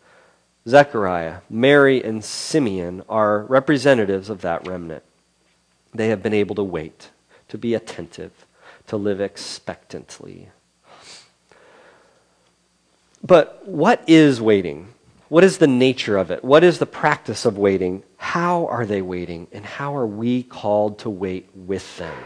Zechariah, 0.68 1.38
Mary, 1.50 2.02
and 2.02 2.24
Simeon 2.24 3.02
are 3.08 3.42
representatives 3.44 4.30
of 4.30 4.42
that 4.42 4.66
remnant. 4.66 5.02
They 5.92 6.08
have 6.08 6.22
been 6.22 6.34
able 6.34 6.54
to 6.54 6.62
wait, 6.62 7.08
to 7.48 7.58
be 7.58 7.74
attentive, 7.74 8.46
to 8.86 8.96
live 8.96 9.20
expectantly. 9.20 10.50
But 13.22 13.66
what 13.66 14.04
is 14.06 14.40
waiting? 14.40 14.94
What 15.28 15.44
is 15.44 15.58
the 15.58 15.66
nature 15.66 16.16
of 16.16 16.30
it? 16.30 16.42
What 16.42 16.64
is 16.64 16.78
the 16.78 16.86
practice 16.86 17.44
of 17.44 17.58
waiting? 17.58 18.02
How 18.16 18.66
are 18.66 18.86
they 18.86 19.02
waiting? 19.02 19.46
And 19.52 19.64
how 19.64 19.94
are 19.96 20.06
we 20.06 20.42
called 20.42 21.00
to 21.00 21.10
wait 21.10 21.50
with 21.54 21.98
them? 21.98 22.16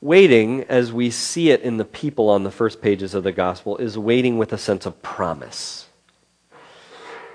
Waiting, 0.00 0.64
as 0.64 0.92
we 0.92 1.10
see 1.10 1.50
it 1.50 1.62
in 1.62 1.76
the 1.76 1.84
people 1.84 2.28
on 2.28 2.44
the 2.44 2.50
first 2.50 2.80
pages 2.80 3.14
of 3.14 3.24
the 3.24 3.32
gospel, 3.32 3.76
is 3.76 3.98
waiting 3.98 4.38
with 4.38 4.52
a 4.52 4.58
sense 4.58 4.86
of 4.86 5.02
promise. 5.02 5.86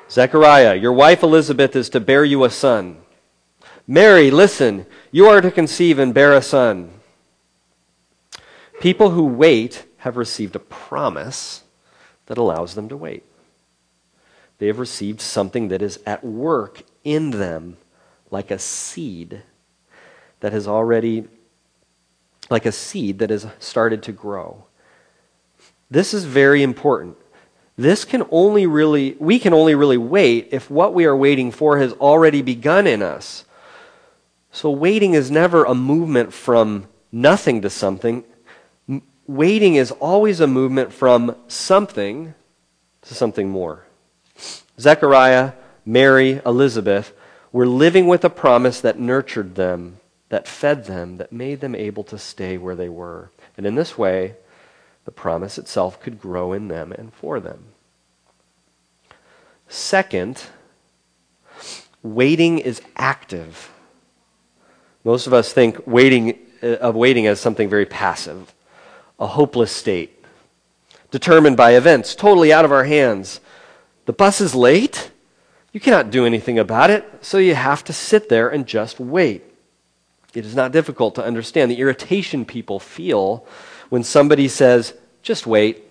Zechariah, 0.09 0.75
your 0.75 0.93
wife 0.93 1.23
Elizabeth 1.23 1.75
is 1.75 1.89
to 1.89 2.00
bear 2.00 2.23
you 2.23 2.43
a 2.43 2.50
son. 2.50 2.97
Mary, 3.88 4.31
listen, 4.31 4.85
you 5.12 5.27
are 5.27 5.41
to 5.41 5.51
conceive 5.51 6.00
and 6.00 6.13
bear 6.13 6.33
a 6.33 6.41
son. 6.41 6.91
People 8.79 9.12
who 9.12 9.25
wait 9.25 9.85
have 9.97 10.15
received 10.15 10.55
a 10.55 10.59
promise 10.59 11.62
that 12.27 12.38
allows 12.38 12.75
them 12.75 12.89
to 12.89 12.98
wait. 12.98 13.24
They 14.58 14.68
have 14.68 14.80
received 14.80 15.22
something 15.22 15.68
that 15.70 15.82
is 15.82 16.00
at 16.06 16.24
work 16.24 16.84
in 17.03 17.32
them 17.32 17.77
like 18.32 18.51
a 18.51 18.60
seed 18.60 19.44
that 20.39 20.53
has 20.53 20.68
already 20.68 21.27
like 22.50 22.65
a 22.65 22.72
seed 22.72 23.20
that 23.20 23.30
has 23.30 23.48
started 23.60 24.03
to 24.03 24.12
grow. 24.12 24.65
This 25.89 26.13
is 26.13 26.25
very 26.25 26.63
important. 26.63 27.18
This 27.77 28.06
can 28.06 28.24
only 28.32 28.68
really, 28.68 29.15
we 29.20 29.39
can 29.39 29.53
only 29.53 29.75
really 29.75 29.98
wait 29.98 30.50
if 30.51 30.70
what 30.70 30.94
we 30.94 31.06
are 31.06 31.15
waiting 31.15 31.51
for 31.51 31.80
has 31.80 31.94
already 31.94 32.42
begun 32.42 32.86
in 32.86 33.01
us. 33.01 33.46
So 34.51 34.70
waiting 34.70 35.13
is 35.13 35.32
never 35.32 35.63
a 35.63 35.74
movement 35.74 36.34
from 36.34 36.88
nothing 37.12 37.62
to 37.63 37.70
something. 37.70 38.24
Waiting 39.27 39.75
is 39.75 39.92
always 39.92 40.39
a 40.39 40.48
movement 40.48 40.92
from 40.92 41.36
something 41.48 42.34
to 43.03 43.13
something 43.13 43.50
more. 43.50 43.86
Zechariah, 44.80 45.53
Mary, 45.86 46.42
Elizabeth 46.46 47.13
were 47.51 47.68
living 47.68 48.08
with 48.08 48.25
a 48.25 48.30
promise 48.30 48.82
that 48.82 49.00
nurtured 49.00 49.56
them 49.56 49.98
that 50.34 50.48
fed 50.48 50.86
them, 50.86 51.18
that 51.18 51.32
made 51.32 51.62
them 51.62 51.75
able 51.75 52.03
to 52.03 52.18
stay 52.18 52.58
where 52.58 52.75
they 52.75 52.89
were. 52.89 53.30
And 53.56 53.68
in 53.68 53.75
this 53.75 54.00
way, 54.00 54.34
the 55.06 55.12
promise 55.12 55.60
itself 55.60 56.00
could 56.00 56.20
grow 56.20 56.53
in 56.53 56.70
them 56.70 56.92
and 56.92 57.13
for 57.13 57.39
them. 57.39 57.65
Second, 59.68 60.46
waiting 62.01 62.58
is 62.58 62.82
active. 62.96 63.72
Most 65.03 65.27
of 65.27 65.34
us 65.34 65.53
think 65.53 65.86
waiting 65.86 66.39
uh, 66.63 66.77
of 66.77 66.96
waiting 66.96 67.27
as 67.27 67.39
something 67.39 67.70
very 67.70 67.86
passive, 67.86 68.56
a 69.20 69.27
hopeless 69.27 69.72
state, 69.72 70.24
determined 71.12 71.58
by 71.58 71.75
events 71.75 72.15
totally 72.15 72.51
out 72.51 72.65
of 72.65 72.72
our 72.72 72.84
hands. 72.84 73.39
The 74.05 74.13
bus 74.13 74.41
is 74.41 74.53
late. 74.53 75.12
You 75.72 75.79
cannot 75.79 76.12
do 76.12 76.25
anything 76.25 76.60
about 76.60 76.89
it, 76.89 77.05
so 77.22 77.38
you 77.38 77.55
have 77.55 77.84
to 77.86 77.93
sit 77.93 78.29
there 78.29 78.50
and 78.50 78.67
just 78.67 79.00
wait. 79.00 79.43
It 80.34 80.46
is 80.46 80.55
not 80.55 80.72
difficult 80.72 81.15
to 81.15 81.24
understand 81.24 81.70
the 81.70 81.79
irritation 81.79 82.46
people 82.46 82.79
feel 82.79 83.46
when 83.89 84.03
somebody 84.03 84.48
says, 84.48 84.93
just 85.22 85.46
wait. 85.46 85.84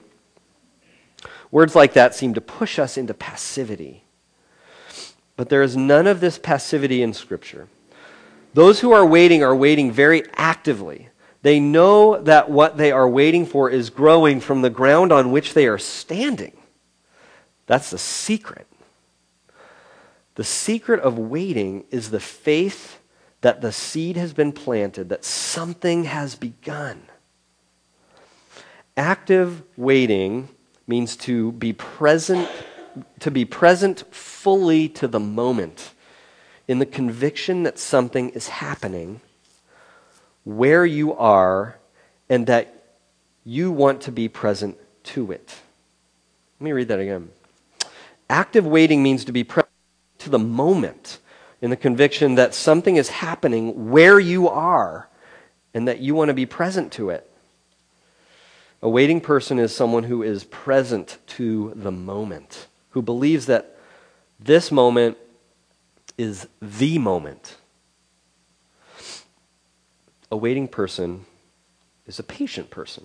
Words 1.50 1.74
like 1.74 1.92
that 1.92 2.14
seem 2.14 2.34
to 2.34 2.40
push 2.40 2.78
us 2.78 2.96
into 2.96 3.14
passivity. 3.14 4.04
But 5.36 5.48
there 5.48 5.62
is 5.62 5.76
none 5.76 6.06
of 6.06 6.20
this 6.20 6.38
passivity 6.38 7.02
in 7.02 7.12
Scripture. 7.12 7.68
Those 8.54 8.80
who 8.80 8.92
are 8.92 9.06
waiting 9.06 9.42
are 9.42 9.54
waiting 9.54 9.92
very 9.92 10.24
actively. 10.36 11.08
They 11.42 11.58
know 11.58 12.20
that 12.22 12.50
what 12.50 12.76
they 12.76 12.92
are 12.92 13.08
waiting 13.08 13.46
for 13.46 13.68
is 13.68 13.90
growing 13.90 14.40
from 14.40 14.62
the 14.62 14.70
ground 14.70 15.12
on 15.12 15.32
which 15.32 15.54
they 15.54 15.66
are 15.66 15.78
standing. 15.78 16.56
That's 17.66 17.90
the 17.90 17.98
secret. 17.98 18.66
The 20.36 20.44
secret 20.44 21.00
of 21.00 21.18
waiting 21.18 21.84
is 21.90 22.10
the 22.10 22.20
faith 22.20 23.00
that 23.40 23.60
the 23.60 23.72
seed 23.72 24.16
has 24.16 24.32
been 24.32 24.52
planted, 24.52 25.08
that 25.08 25.24
something 25.24 26.04
has 26.04 26.36
begun. 26.36 27.02
Active 28.96 29.64
waiting 29.76 30.48
means 30.86 31.16
to 31.16 31.52
be 31.52 31.72
present 31.72 32.48
to 33.20 33.30
be 33.30 33.44
present 33.46 34.04
fully 34.14 34.86
to 34.86 35.08
the 35.08 35.18
moment 35.18 35.94
in 36.68 36.78
the 36.78 36.84
conviction 36.84 37.62
that 37.62 37.78
something 37.78 38.28
is 38.30 38.48
happening 38.48 39.22
where 40.44 40.84
you 40.84 41.14
are 41.14 41.78
and 42.28 42.46
that 42.46 42.82
you 43.44 43.70
want 43.70 44.02
to 44.02 44.12
be 44.12 44.28
present 44.28 44.76
to 45.04 45.32
it. 45.32 45.54
Let 46.60 46.64
me 46.64 46.72
read 46.72 46.88
that 46.88 47.00
again. 47.00 47.30
Active 48.30 48.66
waiting 48.66 49.02
means 49.02 49.24
to 49.24 49.32
be 49.32 49.44
present 49.44 49.68
to 50.18 50.30
the 50.30 50.38
moment 50.38 51.18
in 51.60 51.70
the 51.70 51.76
conviction 51.76 52.36
that 52.36 52.54
something 52.54 52.96
is 52.96 53.08
happening 53.08 53.90
where 53.90 54.18
you 54.18 54.48
are 54.48 55.08
and 55.74 55.88
that 55.88 56.00
you 56.00 56.14
want 56.14 56.28
to 56.28 56.34
be 56.34 56.46
present 56.46 56.92
to 56.92 57.10
it. 57.10 57.28
A 58.80 58.88
waiting 58.88 59.20
person 59.20 59.58
is 59.58 59.74
someone 59.74 60.04
who 60.04 60.22
is 60.22 60.44
present 60.44 61.18
to 61.28 61.72
the 61.76 61.92
moment, 61.92 62.66
who 62.90 63.02
believes 63.02 63.46
that 63.46 63.76
this 64.40 64.72
moment 64.72 65.16
is 66.18 66.48
the 66.60 66.98
moment. 66.98 67.56
A 70.32 70.36
waiting 70.36 70.66
person 70.66 71.26
is 72.06 72.18
a 72.18 72.22
patient 72.22 72.70
person. 72.70 73.04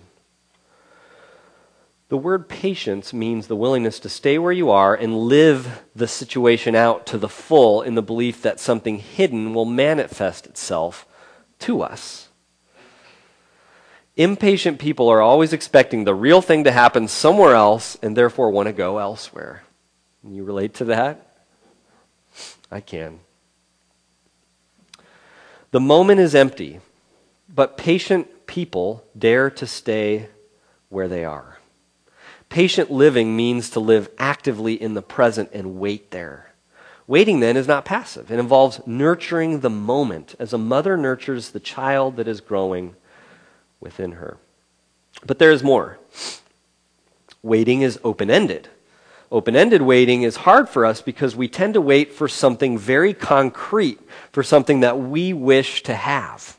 The 2.07 2.15
word 2.15 2.47
patience 2.47 3.11
means 3.11 3.47
the 3.47 3.55
willingness 3.57 3.99
to 3.99 4.07
stay 4.07 4.37
where 4.37 4.53
you 4.53 4.71
are 4.71 4.95
and 4.95 5.13
live 5.13 5.83
the 5.93 6.07
situation 6.07 6.73
out 6.73 7.05
to 7.07 7.17
the 7.17 7.27
full 7.27 7.81
in 7.81 7.95
the 7.95 8.01
belief 8.01 8.41
that 8.43 8.61
something 8.61 8.99
hidden 8.99 9.53
will 9.53 9.65
manifest 9.65 10.47
itself 10.47 11.05
to 11.59 11.81
us. 11.81 12.29
Impatient 14.15 14.79
people 14.79 15.09
are 15.09 15.21
always 15.21 15.51
expecting 15.51 16.05
the 16.05 16.15
real 16.15 16.41
thing 16.41 16.63
to 16.63 16.71
happen 16.71 17.09
somewhere 17.09 17.55
else 17.55 17.97
and 18.01 18.15
therefore 18.15 18.51
want 18.51 18.67
to 18.67 18.73
go 18.73 18.99
elsewhere. 18.99 19.63
Can 20.21 20.33
you 20.33 20.45
relate 20.45 20.75
to 20.75 20.85
that? 20.85 21.43
I 22.71 22.79
can. 22.79 23.19
The 25.71 25.81
moment 25.81 26.21
is 26.21 26.33
empty, 26.33 26.79
but 27.53 27.77
patient 27.77 28.47
people 28.47 29.05
dare 29.17 29.49
to 29.51 29.67
stay 29.67 30.29
where 30.89 31.07
they 31.07 31.25
are. 31.25 31.59
Patient 32.49 32.89
living 32.89 33.35
means 33.35 33.69
to 33.71 33.79
live 33.79 34.09
actively 34.17 34.81
in 34.81 34.93
the 34.93 35.01
present 35.01 35.49
and 35.53 35.79
wait 35.79 36.11
there. 36.11 36.53
Waiting 37.05 37.39
then 37.39 37.55
is 37.55 37.67
not 37.67 37.85
passive. 37.85 38.31
It 38.31 38.39
involves 38.39 38.81
nurturing 38.85 39.61
the 39.61 39.69
moment 39.69 40.35
as 40.39 40.53
a 40.53 40.57
mother 40.57 40.97
nurtures 40.97 41.49
the 41.49 41.59
child 41.59 42.17
that 42.17 42.27
is 42.27 42.41
growing 42.41 42.95
within 43.79 44.13
her. 44.13 44.37
But 45.25 45.39
there 45.39 45.51
is 45.51 45.63
more. 45.63 45.99
Waiting 47.41 47.81
is 47.81 47.99
open 48.03 48.29
ended. 48.29 48.69
Open 49.31 49.55
ended 49.55 49.81
waiting 49.81 50.23
is 50.23 50.37
hard 50.37 50.69
for 50.69 50.85
us 50.85 51.01
because 51.01 51.35
we 51.35 51.47
tend 51.47 51.73
to 51.73 51.81
wait 51.81 52.13
for 52.13 52.27
something 52.27 52.77
very 52.77 53.13
concrete, 53.13 53.99
for 54.31 54.43
something 54.43 54.81
that 54.81 54.99
we 54.99 55.33
wish 55.33 55.83
to 55.83 55.93
have. 55.93 56.56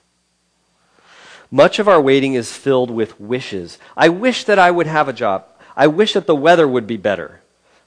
Much 1.50 1.78
of 1.78 1.88
our 1.88 2.00
waiting 2.00 2.34
is 2.34 2.52
filled 2.52 2.90
with 2.90 3.18
wishes. 3.18 3.78
I 3.96 4.08
wish 4.08 4.44
that 4.44 4.58
I 4.58 4.70
would 4.70 4.86
have 4.86 5.08
a 5.08 5.12
job. 5.12 5.46
I 5.76 5.86
wish 5.86 6.12
that 6.12 6.26
the 6.26 6.36
weather 6.36 6.68
would 6.68 6.86
be 6.86 6.96
better. 6.96 7.40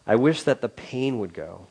I 0.08 0.16
wish 0.16 0.44
that 0.44 0.62
the 0.62 0.70
pain 0.70 1.20
would 1.20 1.34
go. 1.34 1.68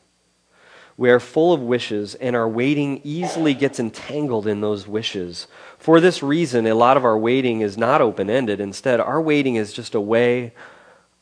We 0.97 1.09
are 1.09 1.19
full 1.19 1.51
of 1.51 1.61
wishes, 1.61 2.15
and 2.15 2.35
our 2.35 2.47
waiting 2.47 3.01
easily 3.03 3.53
gets 3.53 3.79
entangled 3.79 4.45
in 4.45 4.61
those 4.61 4.87
wishes. 4.87 5.47
For 5.77 5.99
this 5.99 6.21
reason, 6.21 6.67
a 6.67 6.75
lot 6.75 6.95
of 6.95 7.03
our 7.03 7.17
waiting 7.17 7.61
is 7.61 7.77
not 7.77 8.01
open 8.01 8.29
ended. 8.29 8.61
Instead, 8.61 8.99
our 8.99 9.21
waiting 9.21 9.55
is 9.55 9.73
just 9.73 9.95
a 9.95 10.01
way 10.01 10.53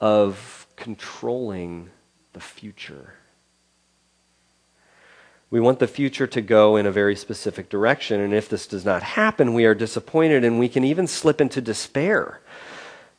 of 0.02 0.68
controlling 0.76 1.90
the 2.34 2.40
future. 2.40 3.14
We 5.52 5.60
want 5.60 5.80
the 5.80 5.88
future 5.88 6.28
to 6.28 6.42
go 6.42 6.76
in 6.76 6.86
a 6.86 6.92
very 6.92 7.16
specific 7.16 7.70
direction, 7.70 8.22
and 8.22 8.34
if 8.34 8.48
this 8.48 8.68
does 8.68 8.86
not 8.86 9.02
happen, 9.02 9.54
we 9.54 9.66
are 9.66 9.74
disappointed 9.74 10.44
and 10.44 10.60
we 10.60 10.70
can 10.70 10.84
even 10.84 11.08
slip 11.08 11.42
into 11.42 11.60
despair. 11.60 12.42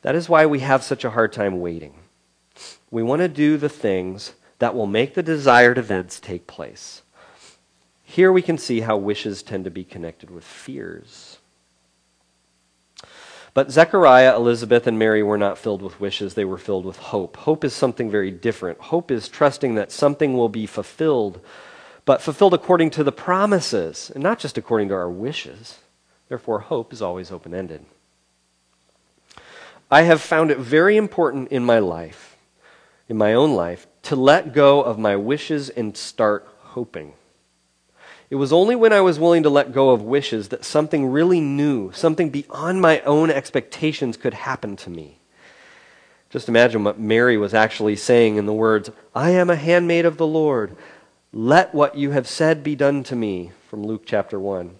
That 0.02 0.14
is 0.14 0.28
why 0.28 0.46
we 0.46 0.60
have 0.60 0.84
such 0.84 1.04
a 1.04 1.10
hard 1.10 1.32
time 1.32 1.60
waiting. 1.60 1.94
We 2.90 3.02
want 3.02 3.20
to 3.20 3.28
do 3.28 3.56
the 3.56 3.68
things 3.68 4.34
that 4.60 4.74
will 4.74 4.86
make 4.86 5.14
the 5.14 5.22
desired 5.22 5.78
events 5.78 6.20
take 6.20 6.46
place. 6.46 7.02
Here 8.04 8.30
we 8.30 8.42
can 8.42 8.58
see 8.58 8.80
how 8.80 8.96
wishes 8.96 9.42
tend 9.42 9.64
to 9.64 9.70
be 9.70 9.84
connected 9.84 10.30
with 10.30 10.44
fears. 10.44 11.38
But 13.54 13.72
Zechariah, 13.72 14.36
Elizabeth, 14.36 14.86
and 14.86 14.98
Mary 14.98 15.22
were 15.22 15.38
not 15.38 15.58
filled 15.58 15.82
with 15.82 16.00
wishes, 16.00 16.34
they 16.34 16.44
were 16.44 16.58
filled 16.58 16.84
with 16.84 16.96
hope. 16.96 17.36
Hope 17.38 17.64
is 17.64 17.72
something 17.72 18.10
very 18.10 18.30
different. 18.30 18.78
Hope 18.78 19.10
is 19.10 19.28
trusting 19.28 19.74
that 19.74 19.90
something 19.90 20.34
will 20.34 20.48
be 20.48 20.66
fulfilled, 20.66 21.40
but 22.04 22.22
fulfilled 22.22 22.54
according 22.54 22.90
to 22.90 23.04
the 23.04 23.12
promises, 23.12 24.10
and 24.14 24.22
not 24.22 24.38
just 24.38 24.58
according 24.58 24.88
to 24.88 24.94
our 24.94 25.10
wishes. 25.10 25.78
Therefore, 26.28 26.60
hope 26.60 26.92
is 26.92 27.02
always 27.02 27.30
open 27.30 27.54
ended. 27.54 27.84
I 29.90 30.02
have 30.02 30.20
found 30.20 30.50
it 30.50 30.58
very 30.58 30.96
important 30.96 31.50
in 31.50 31.64
my 31.64 31.80
life, 31.80 32.36
in 33.08 33.16
my 33.16 33.34
own 33.34 33.54
life, 33.54 33.86
to 34.02 34.16
let 34.16 34.54
go 34.54 34.82
of 34.82 34.98
my 34.98 35.16
wishes 35.16 35.68
and 35.68 35.96
start 35.96 36.46
hoping. 36.60 37.14
It 38.30 38.36
was 38.36 38.52
only 38.52 38.76
when 38.76 38.92
I 38.92 39.00
was 39.00 39.18
willing 39.18 39.42
to 39.42 39.50
let 39.50 39.72
go 39.72 39.90
of 39.90 40.02
wishes 40.02 40.48
that 40.48 40.64
something 40.64 41.06
really 41.06 41.40
new, 41.40 41.90
something 41.90 42.30
beyond 42.30 42.80
my 42.80 43.00
own 43.00 43.28
expectations 43.28 44.16
could 44.16 44.34
happen 44.34 44.76
to 44.76 44.90
me. 44.90 45.18
Just 46.30 46.48
imagine 46.48 46.84
what 46.84 47.00
Mary 47.00 47.36
was 47.36 47.54
actually 47.54 47.96
saying 47.96 48.36
in 48.36 48.46
the 48.46 48.52
words, 48.52 48.88
I 49.16 49.30
am 49.30 49.50
a 49.50 49.56
handmaid 49.56 50.06
of 50.06 50.16
the 50.16 50.28
Lord. 50.28 50.76
Let 51.32 51.74
what 51.74 51.96
you 51.96 52.10
have 52.10 52.26
said 52.26 52.64
be 52.64 52.74
done 52.74 53.04
to 53.04 53.14
me, 53.14 53.52
from 53.68 53.84
Luke 53.84 54.02
chapter 54.04 54.38
1. 54.38 54.74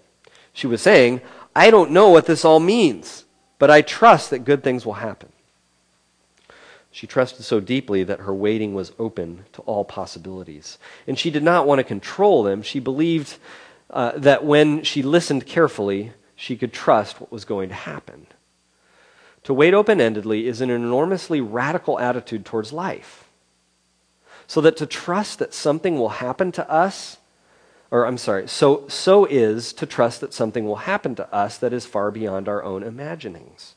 She 0.51 0.67
was 0.67 0.81
saying, 0.81 1.21
I 1.55 1.69
don't 1.69 1.91
know 1.91 2.09
what 2.09 2.25
this 2.25 2.43
all 2.43 2.59
means, 2.59 3.23
but 3.57 3.71
I 3.71 3.81
trust 3.81 4.29
that 4.29 4.39
good 4.39 4.63
things 4.63 4.85
will 4.85 4.93
happen. 4.93 5.29
She 6.91 7.07
trusted 7.07 7.45
so 7.45 7.61
deeply 7.61 8.03
that 8.03 8.19
her 8.19 8.33
waiting 8.33 8.73
was 8.73 8.91
open 8.99 9.45
to 9.53 9.61
all 9.61 9.85
possibilities. 9.85 10.77
And 11.07 11.17
she 11.17 11.31
did 11.31 11.43
not 11.43 11.65
want 11.65 11.79
to 11.79 11.85
control 11.85 12.43
them. 12.43 12.61
She 12.61 12.81
believed 12.81 13.37
uh, 13.89 14.11
that 14.17 14.43
when 14.43 14.83
she 14.83 15.01
listened 15.01 15.45
carefully, 15.45 16.11
she 16.35 16.57
could 16.57 16.73
trust 16.73 17.21
what 17.21 17.31
was 17.31 17.45
going 17.45 17.69
to 17.69 17.75
happen. 17.75 18.27
To 19.43 19.53
wait 19.53 19.73
open 19.73 19.99
endedly 19.99 20.43
is 20.43 20.59
an 20.59 20.69
enormously 20.69 21.39
radical 21.39 21.97
attitude 21.97 22.45
towards 22.45 22.73
life. 22.73 23.29
So 24.51 24.59
that 24.61 24.75
to 24.77 24.85
trust 24.85 25.39
that 25.39 25.53
something 25.53 25.97
will 25.97 26.09
happen 26.09 26.51
to 26.51 26.69
us, 26.69 27.17
or 27.89 28.05
I'm 28.05 28.17
sorry, 28.17 28.47
so, 28.47 28.85
so 28.87 29.25
is 29.25 29.71
to 29.73 29.85
trust 29.85 30.19
that 30.21 30.33
something 30.33 30.65
will 30.65 30.87
happen 30.87 31.15
to 31.15 31.33
us 31.33 31.57
that 31.57 31.71
is 31.71 31.85
far 31.85 32.11
beyond 32.11 32.49
our 32.49 32.63
own 32.63 32.83
imaginings 32.83 33.75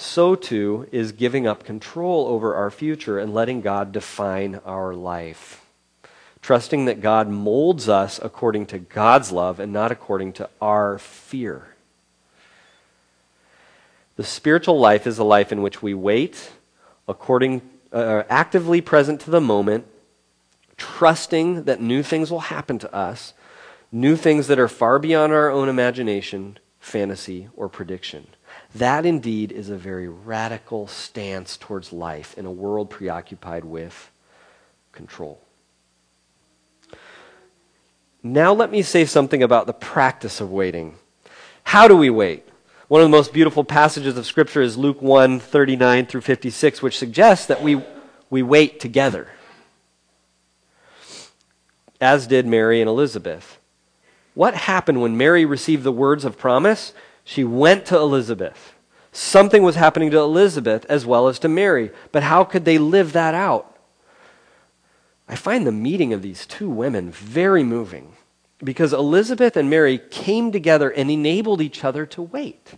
so 0.00 0.36
too 0.36 0.86
is 0.92 1.12
giving 1.12 1.46
up 1.46 1.64
control 1.64 2.26
over 2.28 2.54
our 2.54 2.70
future 2.70 3.18
and 3.18 3.34
letting 3.34 3.60
God 3.60 3.90
define 3.90 4.60
our 4.64 4.94
life. 4.94 5.64
Trusting 6.40 6.84
that 6.84 7.00
God 7.00 7.28
molds 7.28 7.88
us 7.88 8.20
according 8.22 8.66
to 8.66 8.78
God's 8.78 9.32
love 9.32 9.58
and 9.58 9.72
not 9.72 9.90
according 9.90 10.34
to 10.34 10.48
our 10.62 10.98
fear. 10.98 11.74
The 14.14 14.24
spiritual 14.24 14.78
life 14.78 15.06
is 15.06 15.18
a 15.18 15.24
life 15.24 15.50
in 15.50 15.62
which 15.62 15.82
we 15.82 15.94
wait, 15.94 16.52
according, 17.08 17.60
uh, 17.92 18.22
actively 18.28 18.80
present 18.80 19.20
to 19.22 19.30
the 19.30 19.40
moment, 19.40 19.86
trusting 20.76 21.64
that 21.64 21.80
new 21.80 22.02
things 22.02 22.30
will 22.30 22.40
happen 22.40 22.78
to 22.78 22.94
us, 22.94 23.34
new 23.90 24.16
things 24.16 24.46
that 24.46 24.58
are 24.58 24.68
far 24.68 24.98
beyond 24.98 25.32
our 25.32 25.50
own 25.50 25.68
imagination, 25.68 26.58
fantasy, 26.80 27.48
or 27.56 27.68
prediction. 27.68 28.26
That 28.74 29.06
indeed 29.06 29.52
is 29.52 29.70
a 29.70 29.76
very 29.76 30.08
radical 30.08 30.86
stance 30.86 31.56
towards 31.56 31.92
life 31.92 32.36
in 32.36 32.46
a 32.46 32.52
world 32.52 32.90
preoccupied 32.90 33.64
with 33.64 34.10
control. 34.92 35.40
Now, 38.22 38.52
let 38.52 38.70
me 38.70 38.82
say 38.82 39.04
something 39.04 39.42
about 39.42 39.66
the 39.66 39.72
practice 39.72 40.40
of 40.40 40.50
waiting. 40.50 40.96
How 41.62 41.86
do 41.86 41.96
we 41.96 42.10
wait? 42.10 42.47
One 42.88 43.02
of 43.02 43.04
the 43.04 43.16
most 43.16 43.34
beautiful 43.34 43.64
passages 43.64 44.16
of 44.16 44.24
Scripture 44.24 44.62
is 44.62 44.78
Luke 44.78 45.02
1 45.02 45.40
39 45.40 46.06
through 46.06 46.22
56, 46.22 46.80
which 46.80 46.96
suggests 46.96 47.44
that 47.44 47.62
we, 47.62 47.82
we 48.30 48.42
wait 48.42 48.80
together, 48.80 49.28
as 52.00 52.26
did 52.26 52.46
Mary 52.46 52.80
and 52.80 52.88
Elizabeth. 52.88 53.58
What 54.32 54.54
happened 54.54 55.02
when 55.02 55.18
Mary 55.18 55.44
received 55.44 55.84
the 55.84 55.92
words 55.92 56.24
of 56.24 56.38
promise? 56.38 56.94
She 57.24 57.44
went 57.44 57.84
to 57.86 57.96
Elizabeth. 57.98 58.72
Something 59.12 59.62
was 59.62 59.74
happening 59.74 60.10
to 60.12 60.18
Elizabeth 60.18 60.86
as 60.88 61.04
well 61.04 61.28
as 61.28 61.38
to 61.40 61.48
Mary. 61.48 61.90
But 62.10 62.22
how 62.22 62.42
could 62.42 62.64
they 62.64 62.78
live 62.78 63.12
that 63.12 63.34
out? 63.34 63.76
I 65.28 65.34
find 65.34 65.66
the 65.66 65.72
meeting 65.72 66.14
of 66.14 66.22
these 66.22 66.46
two 66.46 66.70
women 66.70 67.10
very 67.10 67.64
moving 67.64 68.16
because 68.62 68.92
Elizabeth 68.92 69.56
and 69.56 69.70
Mary 69.70 69.98
came 70.10 70.50
together 70.52 70.90
and 70.90 71.10
enabled 71.10 71.60
each 71.60 71.84
other 71.84 72.06
to 72.06 72.22
wait. 72.22 72.74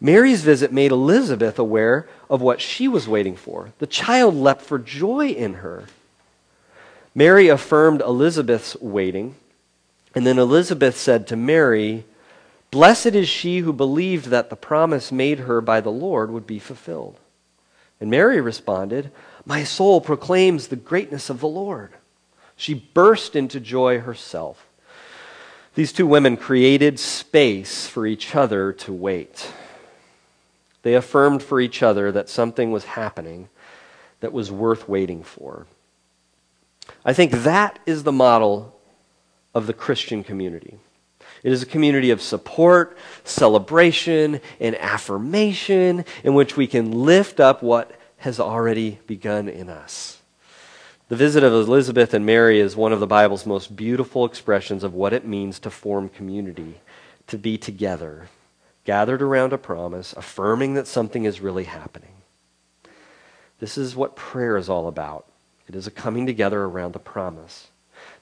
Mary's 0.00 0.42
visit 0.42 0.72
made 0.72 0.90
Elizabeth 0.90 1.58
aware 1.58 2.08
of 2.28 2.42
what 2.42 2.60
she 2.60 2.88
was 2.88 3.06
waiting 3.06 3.36
for. 3.36 3.72
The 3.78 3.86
child 3.86 4.34
leapt 4.34 4.62
for 4.62 4.78
joy 4.78 5.28
in 5.28 5.54
her. 5.54 5.84
Mary 7.14 7.48
affirmed 7.48 8.00
Elizabeth's 8.00 8.76
waiting, 8.80 9.36
and 10.14 10.26
then 10.26 10.38
Elizabeth 10.38 10.96
said 10.96 11.26
to 11.26 11.36
Mary, 11.36 12.04
Blessed 12.70 13.14
is 13.14 13.28
she 13.28 13.58
who 13.58 13.72
believed 13.72 14.26
that 14.26 14.48
the 14.48 14.56
promise 14.56 15.12
made 15.12 15.40
her 15.40 15.60
by 15.60 15.80
the 15.80 15.92
Lord 15.92 16.30
would 16.30 16.46
be 16.46 16.58
fulfilled. 16.58 17.20
And 18.00 18.10
Mary 18.10 18.40
responded, 18.40 19.12
My 19.44 19.62
soul 19.62 20.00
proclaims 20.00 20.66
the 20.66 20.76
greatness 20.76 21.30
of 21.30 21.40
the 21.40 21.48
Lord. 21.48 21.92
She 22.62 22.74
burst 22.74 23.34
into 23.34 23.58
joy 23.58 23.98
herself. 23.98 24.68
These 25.74 25.92
two 25.92 26.06
women 26.06 26.36
created 26.36 27.00
space 27.00 27.88
for 27.88 28.06
each 28.06 28.36
other 28.36 28.72
to 28.74 28.92
wait. 28.92 29.52
They 30.82 30.94
affirmed 30.94 31.42
for 31.42 31.60
each 31.60 31.82
other 31.82 32.12
that 32.12 32.28
something 32.28 32.70
was 32.70 32.84
happening 32.84 33.48
that 34.20 34.32
was 34.32 34.52
worth 34.52 34.88
waiting 34.88 35.24
for. 35.24 35.66
I 37.04 37.12
think 37.12 37.32
that 37.32 37.80
is 37.84 38.04
the 38.04 38.12
model 38.12 38.78
of 39.56 39.66
the 39.66 39.74
Christian 39.74 40.22
community. 40.22 40.78
It 41.42 41.50
is 41.50 41.64
a 41.64 41.66
community 41.66 42.10
of 42.10 42.22
support, 42.22 42.96
celebration, 43.24 44.40
and 44.60 44.76
affirmation 44.76 46.04
in 46.22 46.34
which 46.34 46.56
we 46.56 46.68
can 46.68 46.92
lift 46.92 47.40
up 47.40 47.60
what 47.60 47.90
has 48.18 48.38
already 48.38 49.00
begun 49.08 49.48
in 49.48 49.68
us. 49.68 50.21
The 51.12 51.16
visit 51.16 51.44
of 51.44 51.52
Elizabeth 51.52 52.14
and 52.14 52.24
Mary 52.24 52.58
is 52.58 52.74
one 52.74 52.90
of 52.90 52.98
the 52.98 53.06
Bible's 53.06 53.44
most 53.44 53.76
beautiful 53.76 54.24
expressions 54.24 54.82
of 54.82 54.94
what 54.94 55.12
it 55.12 55.26
means 55.26 55.58
to 55.58 55.68
form 55.68 56.08
community, 56.08 56.80
to 57.26 57.36
be 57.36 57.58
together, 57.58 58.30
gathered 58.86 59.20
around 59.20 59.52
a 59.52 59.58
promise, 59.58 60.14
affirming 60.14 60.72
that 60.72 60.86
something 60.86 61.24
is 61.24 61.42
really 61.42 61.64
happening. 61.64 62.14
This 63.58 63.76
is 63.76 63.94
what 63.94 64.16
prayer 64.16 64.56
is 64.56 64.70
all 64.70 64.88
about. 64.88 65.26
It 65.68 65.74
is 65.74 65.86
a 65.86 65.90
coming 65.90 66.24
together 66.24 66.62
around 66.62 66.94
the 66.94 66.98
promise. 66.98 67.68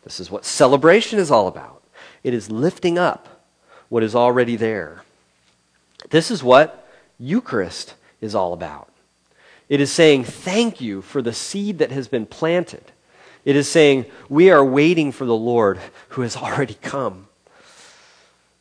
This 0.03 0.19
is 0.19 0.29
what 0.29 0.45
celebration 0.45 1.21
is 1.21 1.31
all 1.31 1.47
about. 1.47 1.85
It 2.25 2.35
is 2.35 2.51
lifting 2.51 2.99
up 2.99 3.47
what 3.89 4.03
is 4.03 4.17
already 4.17 4.57
there. 4.57 5.05
This 6.11 6.29
is 6.29 6.43
what 6.43 6.89
Eucharist 7.21 7.95
is 8.21 8.35
all 8.35 8.53
about. 8.53 8.90
It 9.71 9.81
is 9.81 9.91
saying, 9.93 10.25
Thank 10.25 10.81
you 10.81 11.01
for 11.01 11.23
the 11.23 11.33
seed 11.33 11.79
that 11.79 11.93
has 11.93 12.09
been 12.09 12.27
planted. 12.27 12.93
It 13.45 13.57
is 13.57 13.71
saying, 13.71 14.05
We 14.29 14.51
are 14.51 14.65
waiting 14.65 15.13
for 15.13 15.25
the 15.25 15.35
Lord 15.35 15.79
who 16.11 16.23
has 16.23 16.37
already 16.37 16.75
come. 16.75 17.29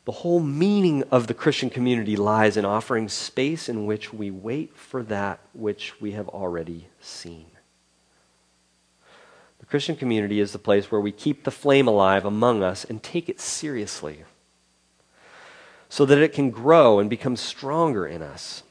The 0.05 0.11
whole 0.13 0.39
meaning 0.39 1.03
of 1.11 1.27
the 1.27 1.33
Christian 1.33 1.69
community 1.69 2.15
lies 2.15 2.57
in 2.57 2.63
offering 2.63 3.09
space 3.09 3.67
in 3.67 3.85
which 3.85 4.13
we 4.13 4.31
wait 4.31 4.77
for 4.77 5.03
that 5.03 5.39
which 5.53 5.99
we 5.99 6.11
have 6.11 6.29
already 6.29 6.87
seen. 7.01 7.47
The 9.59 9.65
Christian 9.65 9.95
community 9.95 10.39
is 10.39 10.51
the 10.51 10.59
place 10.59 10.91
where 10.91 11.01
we 11.01 11.11
keep 11.11 11.43
the 11.43 11.51
flame 11.51 11.87
alive 11.87 12.23
among 12.23 12.63
us 12.63 12.85
and 12.85 13.03
take 13.03 13.29
it 13.29 13.39
seriously 13.39 14.23
so 15.89 16.05
that 16.05 16.19
it 16.19 16.33
can 16.33 16.51
grow 16.51 16.99
and 16.99 17.09
become 17.09 17.35
stronger 17.35 18.07
in 18.07 18.21
us. 18.21 18.63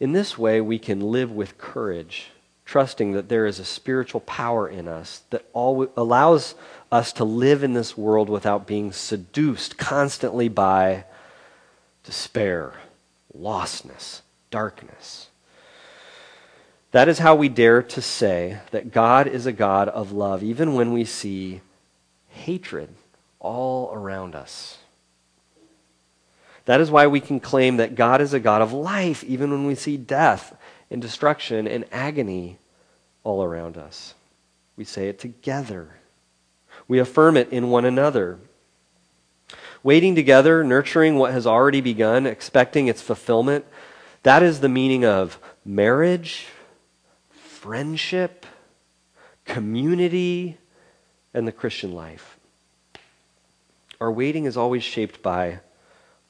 In 0.00 0.12
this 0.12 0.38
way, 0.38 0.60
we 0.60 0.78
can 0.78 1.00
live 1.00 1.32
with 1.32 1.58
courage, 1.58 2.30
trusting 2.64 3.12
that 3.12 3.28
there 3.28 3.46
is 3.46 3.58
a 3.58 3.64
spiritual 3.64 4.20
power 4.20 4.68
in 4.68 4.86
us 4.86 5.22
that 5.30 5.44
allows 5.54 6.54
us 6.92 7.12
to 7.14 7.24
live 7.24 7.64
in 7.64 7.72
this 7.72 7.96
world 7.96 8.28
without 8.28 8.66
being 8.66 8.92
seduced 8.92 9.76
constantly 9.76 10.48
by 10.48 11.04
despair, 12.04 12.74
lostness, 13.36 14.20
darkness. 14.50 15.28
That 16.92 17.08
is 17.08 17.18
how 17.18 17.34
we 17.34 17.48
dare 17.48 17.82
to 17.82 18.00
say 18.00 18.60
that 18.70 18.92
God 18.92 19.26
is 19.26 19.46
a 19.46 19.52
God 19.52 19.88
of 19.88 20.12
love, 20.12 20.42
even 20.42 20.74
when 20.74 20.92
we 20.92 21.04
see 21.04 21.60
hatred 22.28 22.94
all 23.40 23.92
around 23.92 24.34
us. 24.34 24.78
That 26.68 26.82
is 26.82 26.90
why 26.90 27.06
we 27.06 27.20
can 27.20 27.40
claim 27.40 27.78
that 27.78 27.94
God 27.94 28.20
is 28.20 28.34
a 28.34 28.38
God 28.38 28.60
of 28.60 28.74
life, 28.74 29.24
even 29.24 29.50
when 29.50 29.64
we 29.64 29.74
see 29.74 29.96
death 29.96 30.54
and 30.90 31.00
destruction 31.00 31.66
and 31.66 31.86
agony 31.90 32.58
all 33.24 33.42
around 33.42 33.78
us. 33.78 34.12
We 34.76 34.84
say 34.84 35.08
it 35.08 35.18
together, 35.18 35.94
we 36.86 36.98
affirm 36.98 37.38
it 37.38 37.48
in 37.48 37.70
one 37.70 37.86
another. 37.86 38.38
Waiting 39.82 40.14
together, 40.14 40.62
nurturing 40.62 41.16
what 41.16 41.32
has 41.32 41.46
already 41.46 41.80
begun, 41.80 42.26
expecting 42.26 42.86
its 42.86 43.00
fulfillment, 43.00 43.64
that 44.22 44.42
is 44.42 44.60
the 44.60 44.68
meaning 44.68 45.06
of 45.06 45.38
marriage 45.64 46.48
friendship, 47.30 48.44
community, 49.46 50.58
and 51.32 51.48
the 51.48 51.52
Christian 51.52 51.92
life. 51.92 52.38
Our 54.02 54.12
waiting 54.12 54.44
is 54.44 54.58
always 54.58 54.84
shaped 54.84 55.22
by 55.22 55.60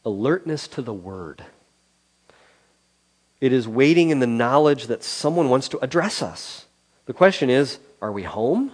alertness 0.05 0.69
to 0.69 0.83
the 0.83 0.95
word. 0.95 1.45
It 3.41 3.53
is 3.53 3.69
waiting 3.69 4.11
in 4.11 4.21
the 4.21 4.27
knowledge 4.27 4.87
that 4.87 5.05
someone 5.05 5.49
wants 5.49 5.69
to 5.69 5.79
address 5.79 6.23
us. 6.23 6.67
The 7.07 7.13
question 7.13 7.51
is 7.51 7.79
are 8.01 8.13
we 8.13 8.23
home? 8.23 8.73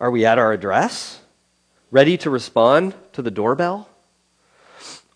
Are 0.00 0.10
we 0.10 0.24
at 0.24 0.38
our 0.38 0.52
address? 0.52 1.20
Ready 1.90 2.16
to 2.18 2.30
respond 2.30 2.94
to 3.12 3.22
the 3.22 3.30
doorbell? 3.30 3.88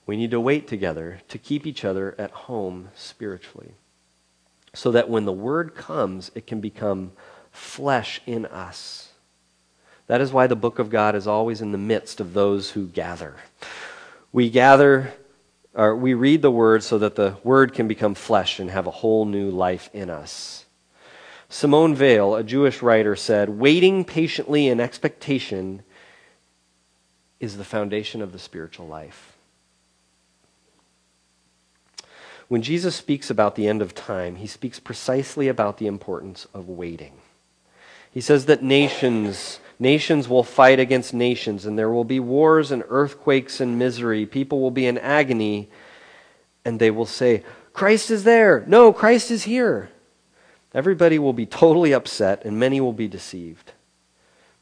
We 0.06 0.16
need 0.16 0.32
to 0.32 0.40
wait 0.40 0.68
together 0.68 1.20
to 1.28 1.38
keep 1.38 1.66
each 1.66 1.84
other 1.84 2.14
at 2.18 2.30
home 2.30 2.90
spiritually. 2.94 3.74
So 4.74 4.90
that 4.90 5.08
when 5.08 5.24
the 5.24 5.32
word 5.32 5.74
comes, 5.74 6.30
it 6.34 6.46
can 6.46 6.60
become 6.60 7.12
flesh 7.50 8.20
in 8.26 8.44
us. 8.46 9.12
That 10.06 10.20
is 10.20 10.32
why 10.32 10.46
the 10.46 10.56
book 10.56 10.78
of 10.78 10.90
God 10.90 11.14
is 11.14 11.26
always 11.26 11.62
in 11.62 11.72
the 11.72 11.78
midst 11.78 12.20
of 12.20 12.34
those 12.34 12.72
who 12.72 12.86
gather. 12.86 13.36
We 14.34 14.50
gather, 14.50 15.14
or 15.74 15.94
we 15.94 16.12
read 16.14 16.42
the 16.42 16.50
word 16.50 16.82
so 16.82 16.98
that 16.98 17.14
the 17.14 17.36
word 17.44 17.72
can 17.72 17.86
become 17.86 18.16
flesh 18.16 18.58
and 18.58 18.68
have 18.68 18.88
a 18.88 18.90
whole 18.90 19.26
new 19.26 19.48
life 19.48 19.88
in 19.92 20.10
us. 20.10 20.64
Simone 21.48 21.96
Weil, 21.96 22.34
a 22.34 22.42
Jewish 22.42 22.82
writer, 22.82 23.14
said, 23.14 23.48
Waiting 23.48 24.04
patiently 24.04 24.66
in 24.66 24.80
expectation 24.80 25.84
is 27.38 27.56
the 27.56 27.62
foundation 27.62 28.20
of 28.20 28.32
the 28.32 28.40
spiritual 28.40 28.88
life. 28.88 29.36
When 32.48 32.60
Jesus 32.60 32.96
speaks 32.96 33.30
about 33.30 33.54
the 33.54 33.68
end 33.68 33.82
of 33.82 33.94
time, 33.94 34.34
he 34.34 34.48
speaks 34.48 34.80
precisely 34.80 35.46
about 35.46 35.78
the 35.78 35.86
importance 35.86 36.48
of 36.52 36.68
waiting. 36.68 37.20
He 38.10 38.20
says 38.20 38.46
that 38.46 38.64
nations 38.64 39.60
nations 39.84 40.28
will 40.28 40.42
fight 40.42 40.80
against 40.80 41.14
nations 41.14 41.66
and 41.66 41.78
there 41.78 41.90
will 41.90 42.04
be 42.04 42.18
wars 42.18 42.72
and 42.72 42.82
earthquakes 42.88 43.60
and 43.60 43.78
misery. 43.78 44.26
People 44.26 44.60
will 44.60 44.72
be 44.72 44.86
in 44.86 44.98
agony 44.98 45.68
and 46.64 46.80
they 46.80 46.90
will 46.90 47.06
say, 47.06 47.44
"Christ 47.72 48.10
is 48.10 48.24
there." 48.24 48.64
No, 48.66 48.92
Christ 48.92 49.30
is 49.30 49.44
here. 49.44 49.90
Everybody 50.72 51.18
will 51.20 51.34
be 51.34 51.46
totally 51.46 51.92
upset 51.92 52.44
and 52.44 52.58
many 52.58 52.80
will 52.80 52.94
be 52.94 53.06
deceived. 53.06 53.72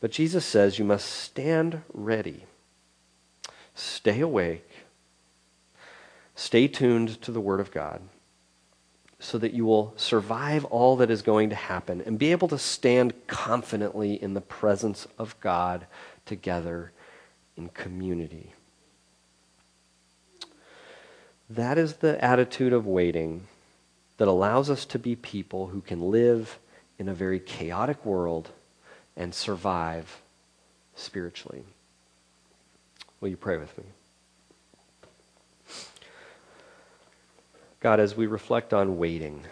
But 0.01 0.11
Jesus 0.11 0.45
says 0.45 0.79
you 0.79 0.85
must 0.85 1.09
stand 1.09 1.83
ready. 1.95 2.45
Stay 3.75 4.21
awake. 4.21 4.69
Stay 6.35 6.67
tuned 6.67 7.23
to 7.23 7.31
the 7.31 7.41
Word 7.41 7.61
of 7.61 7.71
God 7.71 8.03
so 9.23 9.39
that 9.39 9.55
you 9.55 9.65
will 9.65 9.95
survive 9.97 10.65
all 10.65 10.97
that 10.97 11.09
is 11.09 11.23
going 11.23 11.49
to 11.49 11.55
happen 11.55 12.03
and 12.05 12.19
be 12.19 12.33
able 12.33 12.49
to 12.49 12.59
stand 12.59 13.15
confidently 13.29 14.21
in 14.21 14.35
the 14.35 14.41
presence 14.41 15.07
of 15.17 15.39
God 15.41 15.87
together 16.27 16.91
in 17.57 17.69
community. 17.69 18.53
That 21.49 21.79
is 21.79 21.95
the 21.95 22.23
attitude 22.23 22.73
of 22.73 22.85
waiting 22.85 23.47
that 24.17 24.27
allows 24.27 24.69
us 24.69 24.85
to 24.87 24.99
be 24.99 25.15
people 25.15 25.69
who 25.69 25.83
can 25.83 26.11
live 26.11 26.59
in 26.99 27.09
a 27.09 27.15
very 27.15 27.39
chaotic 27.39 28.05
world 28.05 28.51
and 29.17 29.33
survive 29.33 30.21
spiritually. 30.97 31.63
Will 33.21 33.29
you 33.29 33.37
pray 33.37 33.57
with 33.57 33.79
me? 33.79 33.85
God, 37.83 37.99
as 37.99 38.17
we 38.17 38.29
reflect 38.29 38.73
on 38.73 38.97
waiting, 38.97 39.43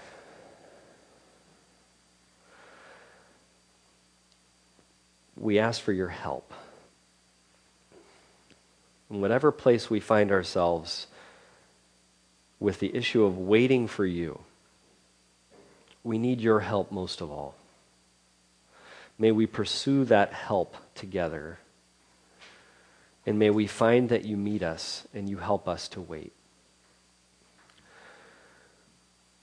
we 5.37 5.59
ask 5.59 5.83
for 5.83 5.93
your 5.93 6.11
help. 6.11 6.55
In 9.11 9.21
whatever 9.21 9.51
place 9.51 9.90
we 9.90 9.99
find 9.99 10.31
ourselves 10.31 11.09
with 12.61 12.79
the 12.79 12.95
issue 12.95 13.25
of 13.25 13.37
waiting 13.37 13.88
for 13.88 14.07
you, 14.07 14.38
we 16.05 16.16
need 16.16 16.40
your 16.40 16.61
help 16.61 16.93
most 16.93 17.21
of 17.21 17.33
all. 17.33 17.57
May 19.19 19.33
we 19.33 19.47
pursue 19.47 20.05
that 20.05 20.33
help 20.33 20.77
together. 20.95 21.59
And 23.27 23.40
may 23.40 23.51
we 23.51 23.66
find 23.66 24.09
that 24.11 24.25
you 24.25 24.37
meet 24.37 24.62
us 24.62 25.05
and 25.12 25.29
you 25.29 25.38
help 25.38 25.66
us 25.66 25.88
to 25.88 26.01
wait. 26.01 26.33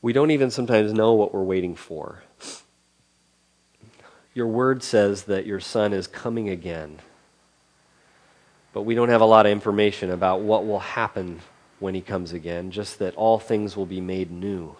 We 0.08 0.14
don't 0.14 0.32
even 0.32 0.52
sometimes 0.52 0.94
know 0.94 1.16
what 1.16 1.34
we're 1.34 1.44
waiting 1.44 1.76
for. 1.76 2.24
Your 4.34 4.48
word 4.48 4.82
says 4.82 5.24
that 5.24 5.46
your 5.46 5.60
son 5.60 5.92
is 5.92 6.08
coming 6.08 6.48
again. 6.48 7.00
But 8.72 8.84
we 8.84 8.96
don't 8.96 9.10
have 9.10 9.20
a 9.20 9.26
lot 9.26 9.46
of 9.46 9.52
information 9.52 10.10
about 10.10 10.40
what 10.40 10.66
will 10.66 10.80
happen 10.80 11.42
when 11.80 11.94
he 11.94 12.00
comes 12.00 12.32
again, 12.32 12.72
just 12.72 13.00
that 13.00 13.16
all 13.16 13.38
things 13.38 13.76
will 13.76 13.86
be 13.86 14.00
made 14.00 14.32
new. 14.32 14.78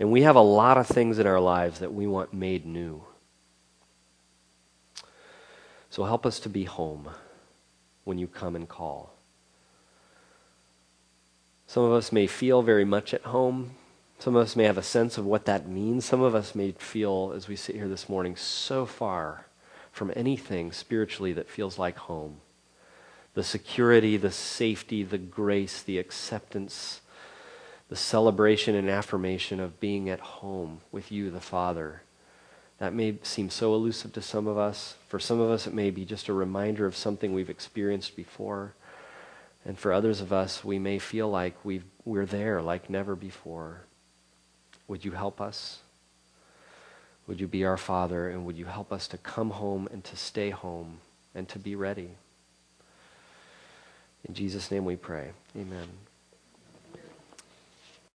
And 0.00 0.10
we 0.10 0.22
have 0.22 0.34
a 0.34 0.40
lot 0.40 0.76
of 0.76 0.88
things 0.88 1.20
in 1.20 1.28
our 1.28 1.38
lives 1.38 1.78
that 1.78 1.94
we 1.94 2.08
want 2.08 2.34
made 2.34 2.66
new. 2.66 3.04
So 5.88 6.02
help 6.02 6.26
us 6.26 6.40
to 6.40 6.48
be 6.48 6.64
home 6.64 7.10
when 8.02 8.18
you 8.18 8.26
come 8.26 8.56
and 8.56 8.68
call. 8.68 9.14
Some 11.68 11.84
of 11.84 11.92
us 11.92 12.10
may 12.10 12.26
feel 12.26 12.62
very 12.62 12.84
much 12.84 13.14
at 13.14 13.22
home. 13.22 13.76
Some 14.20 14.36
of 14.36 14.42
us 14.42 14.54
may 14.54 14.64
have 14.64 14.76
a 14.76 14.82
sense 14.82 15.16
of 15.16 15.24
what 15.24 15.46
that 15.46 15.66
means. 15.66 16.04
Some 16.04 16.20
of 16.20 16.34
us 16.34 16.54
may 16.54 16.72
feel, 16.72 17.32
as 17.34 17.48
we 17.48 17.56
sit 17.56 17.74
here 17.74 17.88
this 17.88 18.06
morning, 18.06 18.36
so 18.36 18.84
far 18.84 19.46
from 19.92 20.12
anything 20.14 20.72
spiritually 20.72 21.32
that 21.32 21.48
feels 21.48 21.78
like 21.78 21.96
home. 21.96 22.36
The 23.32 23.42
security, 23.42 24.18
the 24.18 24.30
safety, 24.30 25.02
the 25.04 25.16
grace, 25.16 25.80
the 25.82 25.96
acceptance, 25.98 27.00
the 27.88 27.96
celebration 27.96 28.74
and 28.74 28.90
affirmation 28.90 29.58
of 29.58 29.80
being 29.80 30.10
at 30.10 30.20
home 30.20 30.82
with 30.92 31.10
you, 31.10 31.30
the 31.30 31.40
Father. 31.40 32.02
That 32.76 32.92
may 32.92 33.16
seem 33.22 33.48
so 33.48 33.74
elusive 33.74 34.12
to 34.12 34.22
some 34.22 34.46
of 34.46 34.58
us. 34.58 34.96
For 35.08 35.18
some 35.18 35.40
of 35.40 35.50
us, 35.50 35.66
it 35.66 35.72
may 35.72 35.90
be 35.90 36.04
just 36.04 36.28
a 36.28 36.34
reminder 36.34 36.84
of 36.84 36.94
something 36.94 37.32
we've 37.32 37.48
experienced 37.48 38.16
before. 38.16 38.74
And 39.64 39.78
for 39.78 39.94
others 39.94 40.20
of 40.20 40.30
us, 40.30 40.62
we 40.62 40.78
may 40.78 40.98
feel 40.98 41.30
like 41.30 41.64
we 41.64 41.80
are 42.06 42.26
there 42.26 42.60
like 42.60 42.90
never 42.90 43.16
before. 43.16 43.86
Would 44.90 45.04
you 45.04 45.12
help 45.12 45.40
us? 45.40 45.78
Would 47.28 47.38
you 47.38 47.46
be 47.46 47.64
our 47.64 47.76
Father, 47.76 48.28
and 48.28 48.44
would 48.44 48.58
you 48.58 48.64
help 48.64 48.92
us 48.92 49.06
to 49.06 49.18
come 49.18 49.50
home 49.50 49.88
and 49.92 50.02
to 50.02 50.16
stay 50.16 50.50
home 50.50 50.98
and 51.32 51.48
to 51.50 51.60
be 51.60 51.76
ready? 51.76 52.10
In 54.26 54.34
Jesus' 54.34 54.68
name 54.68 54.84
we 54.84 54.96
pray. 54.96 55.30
Amen. 55.56 55.86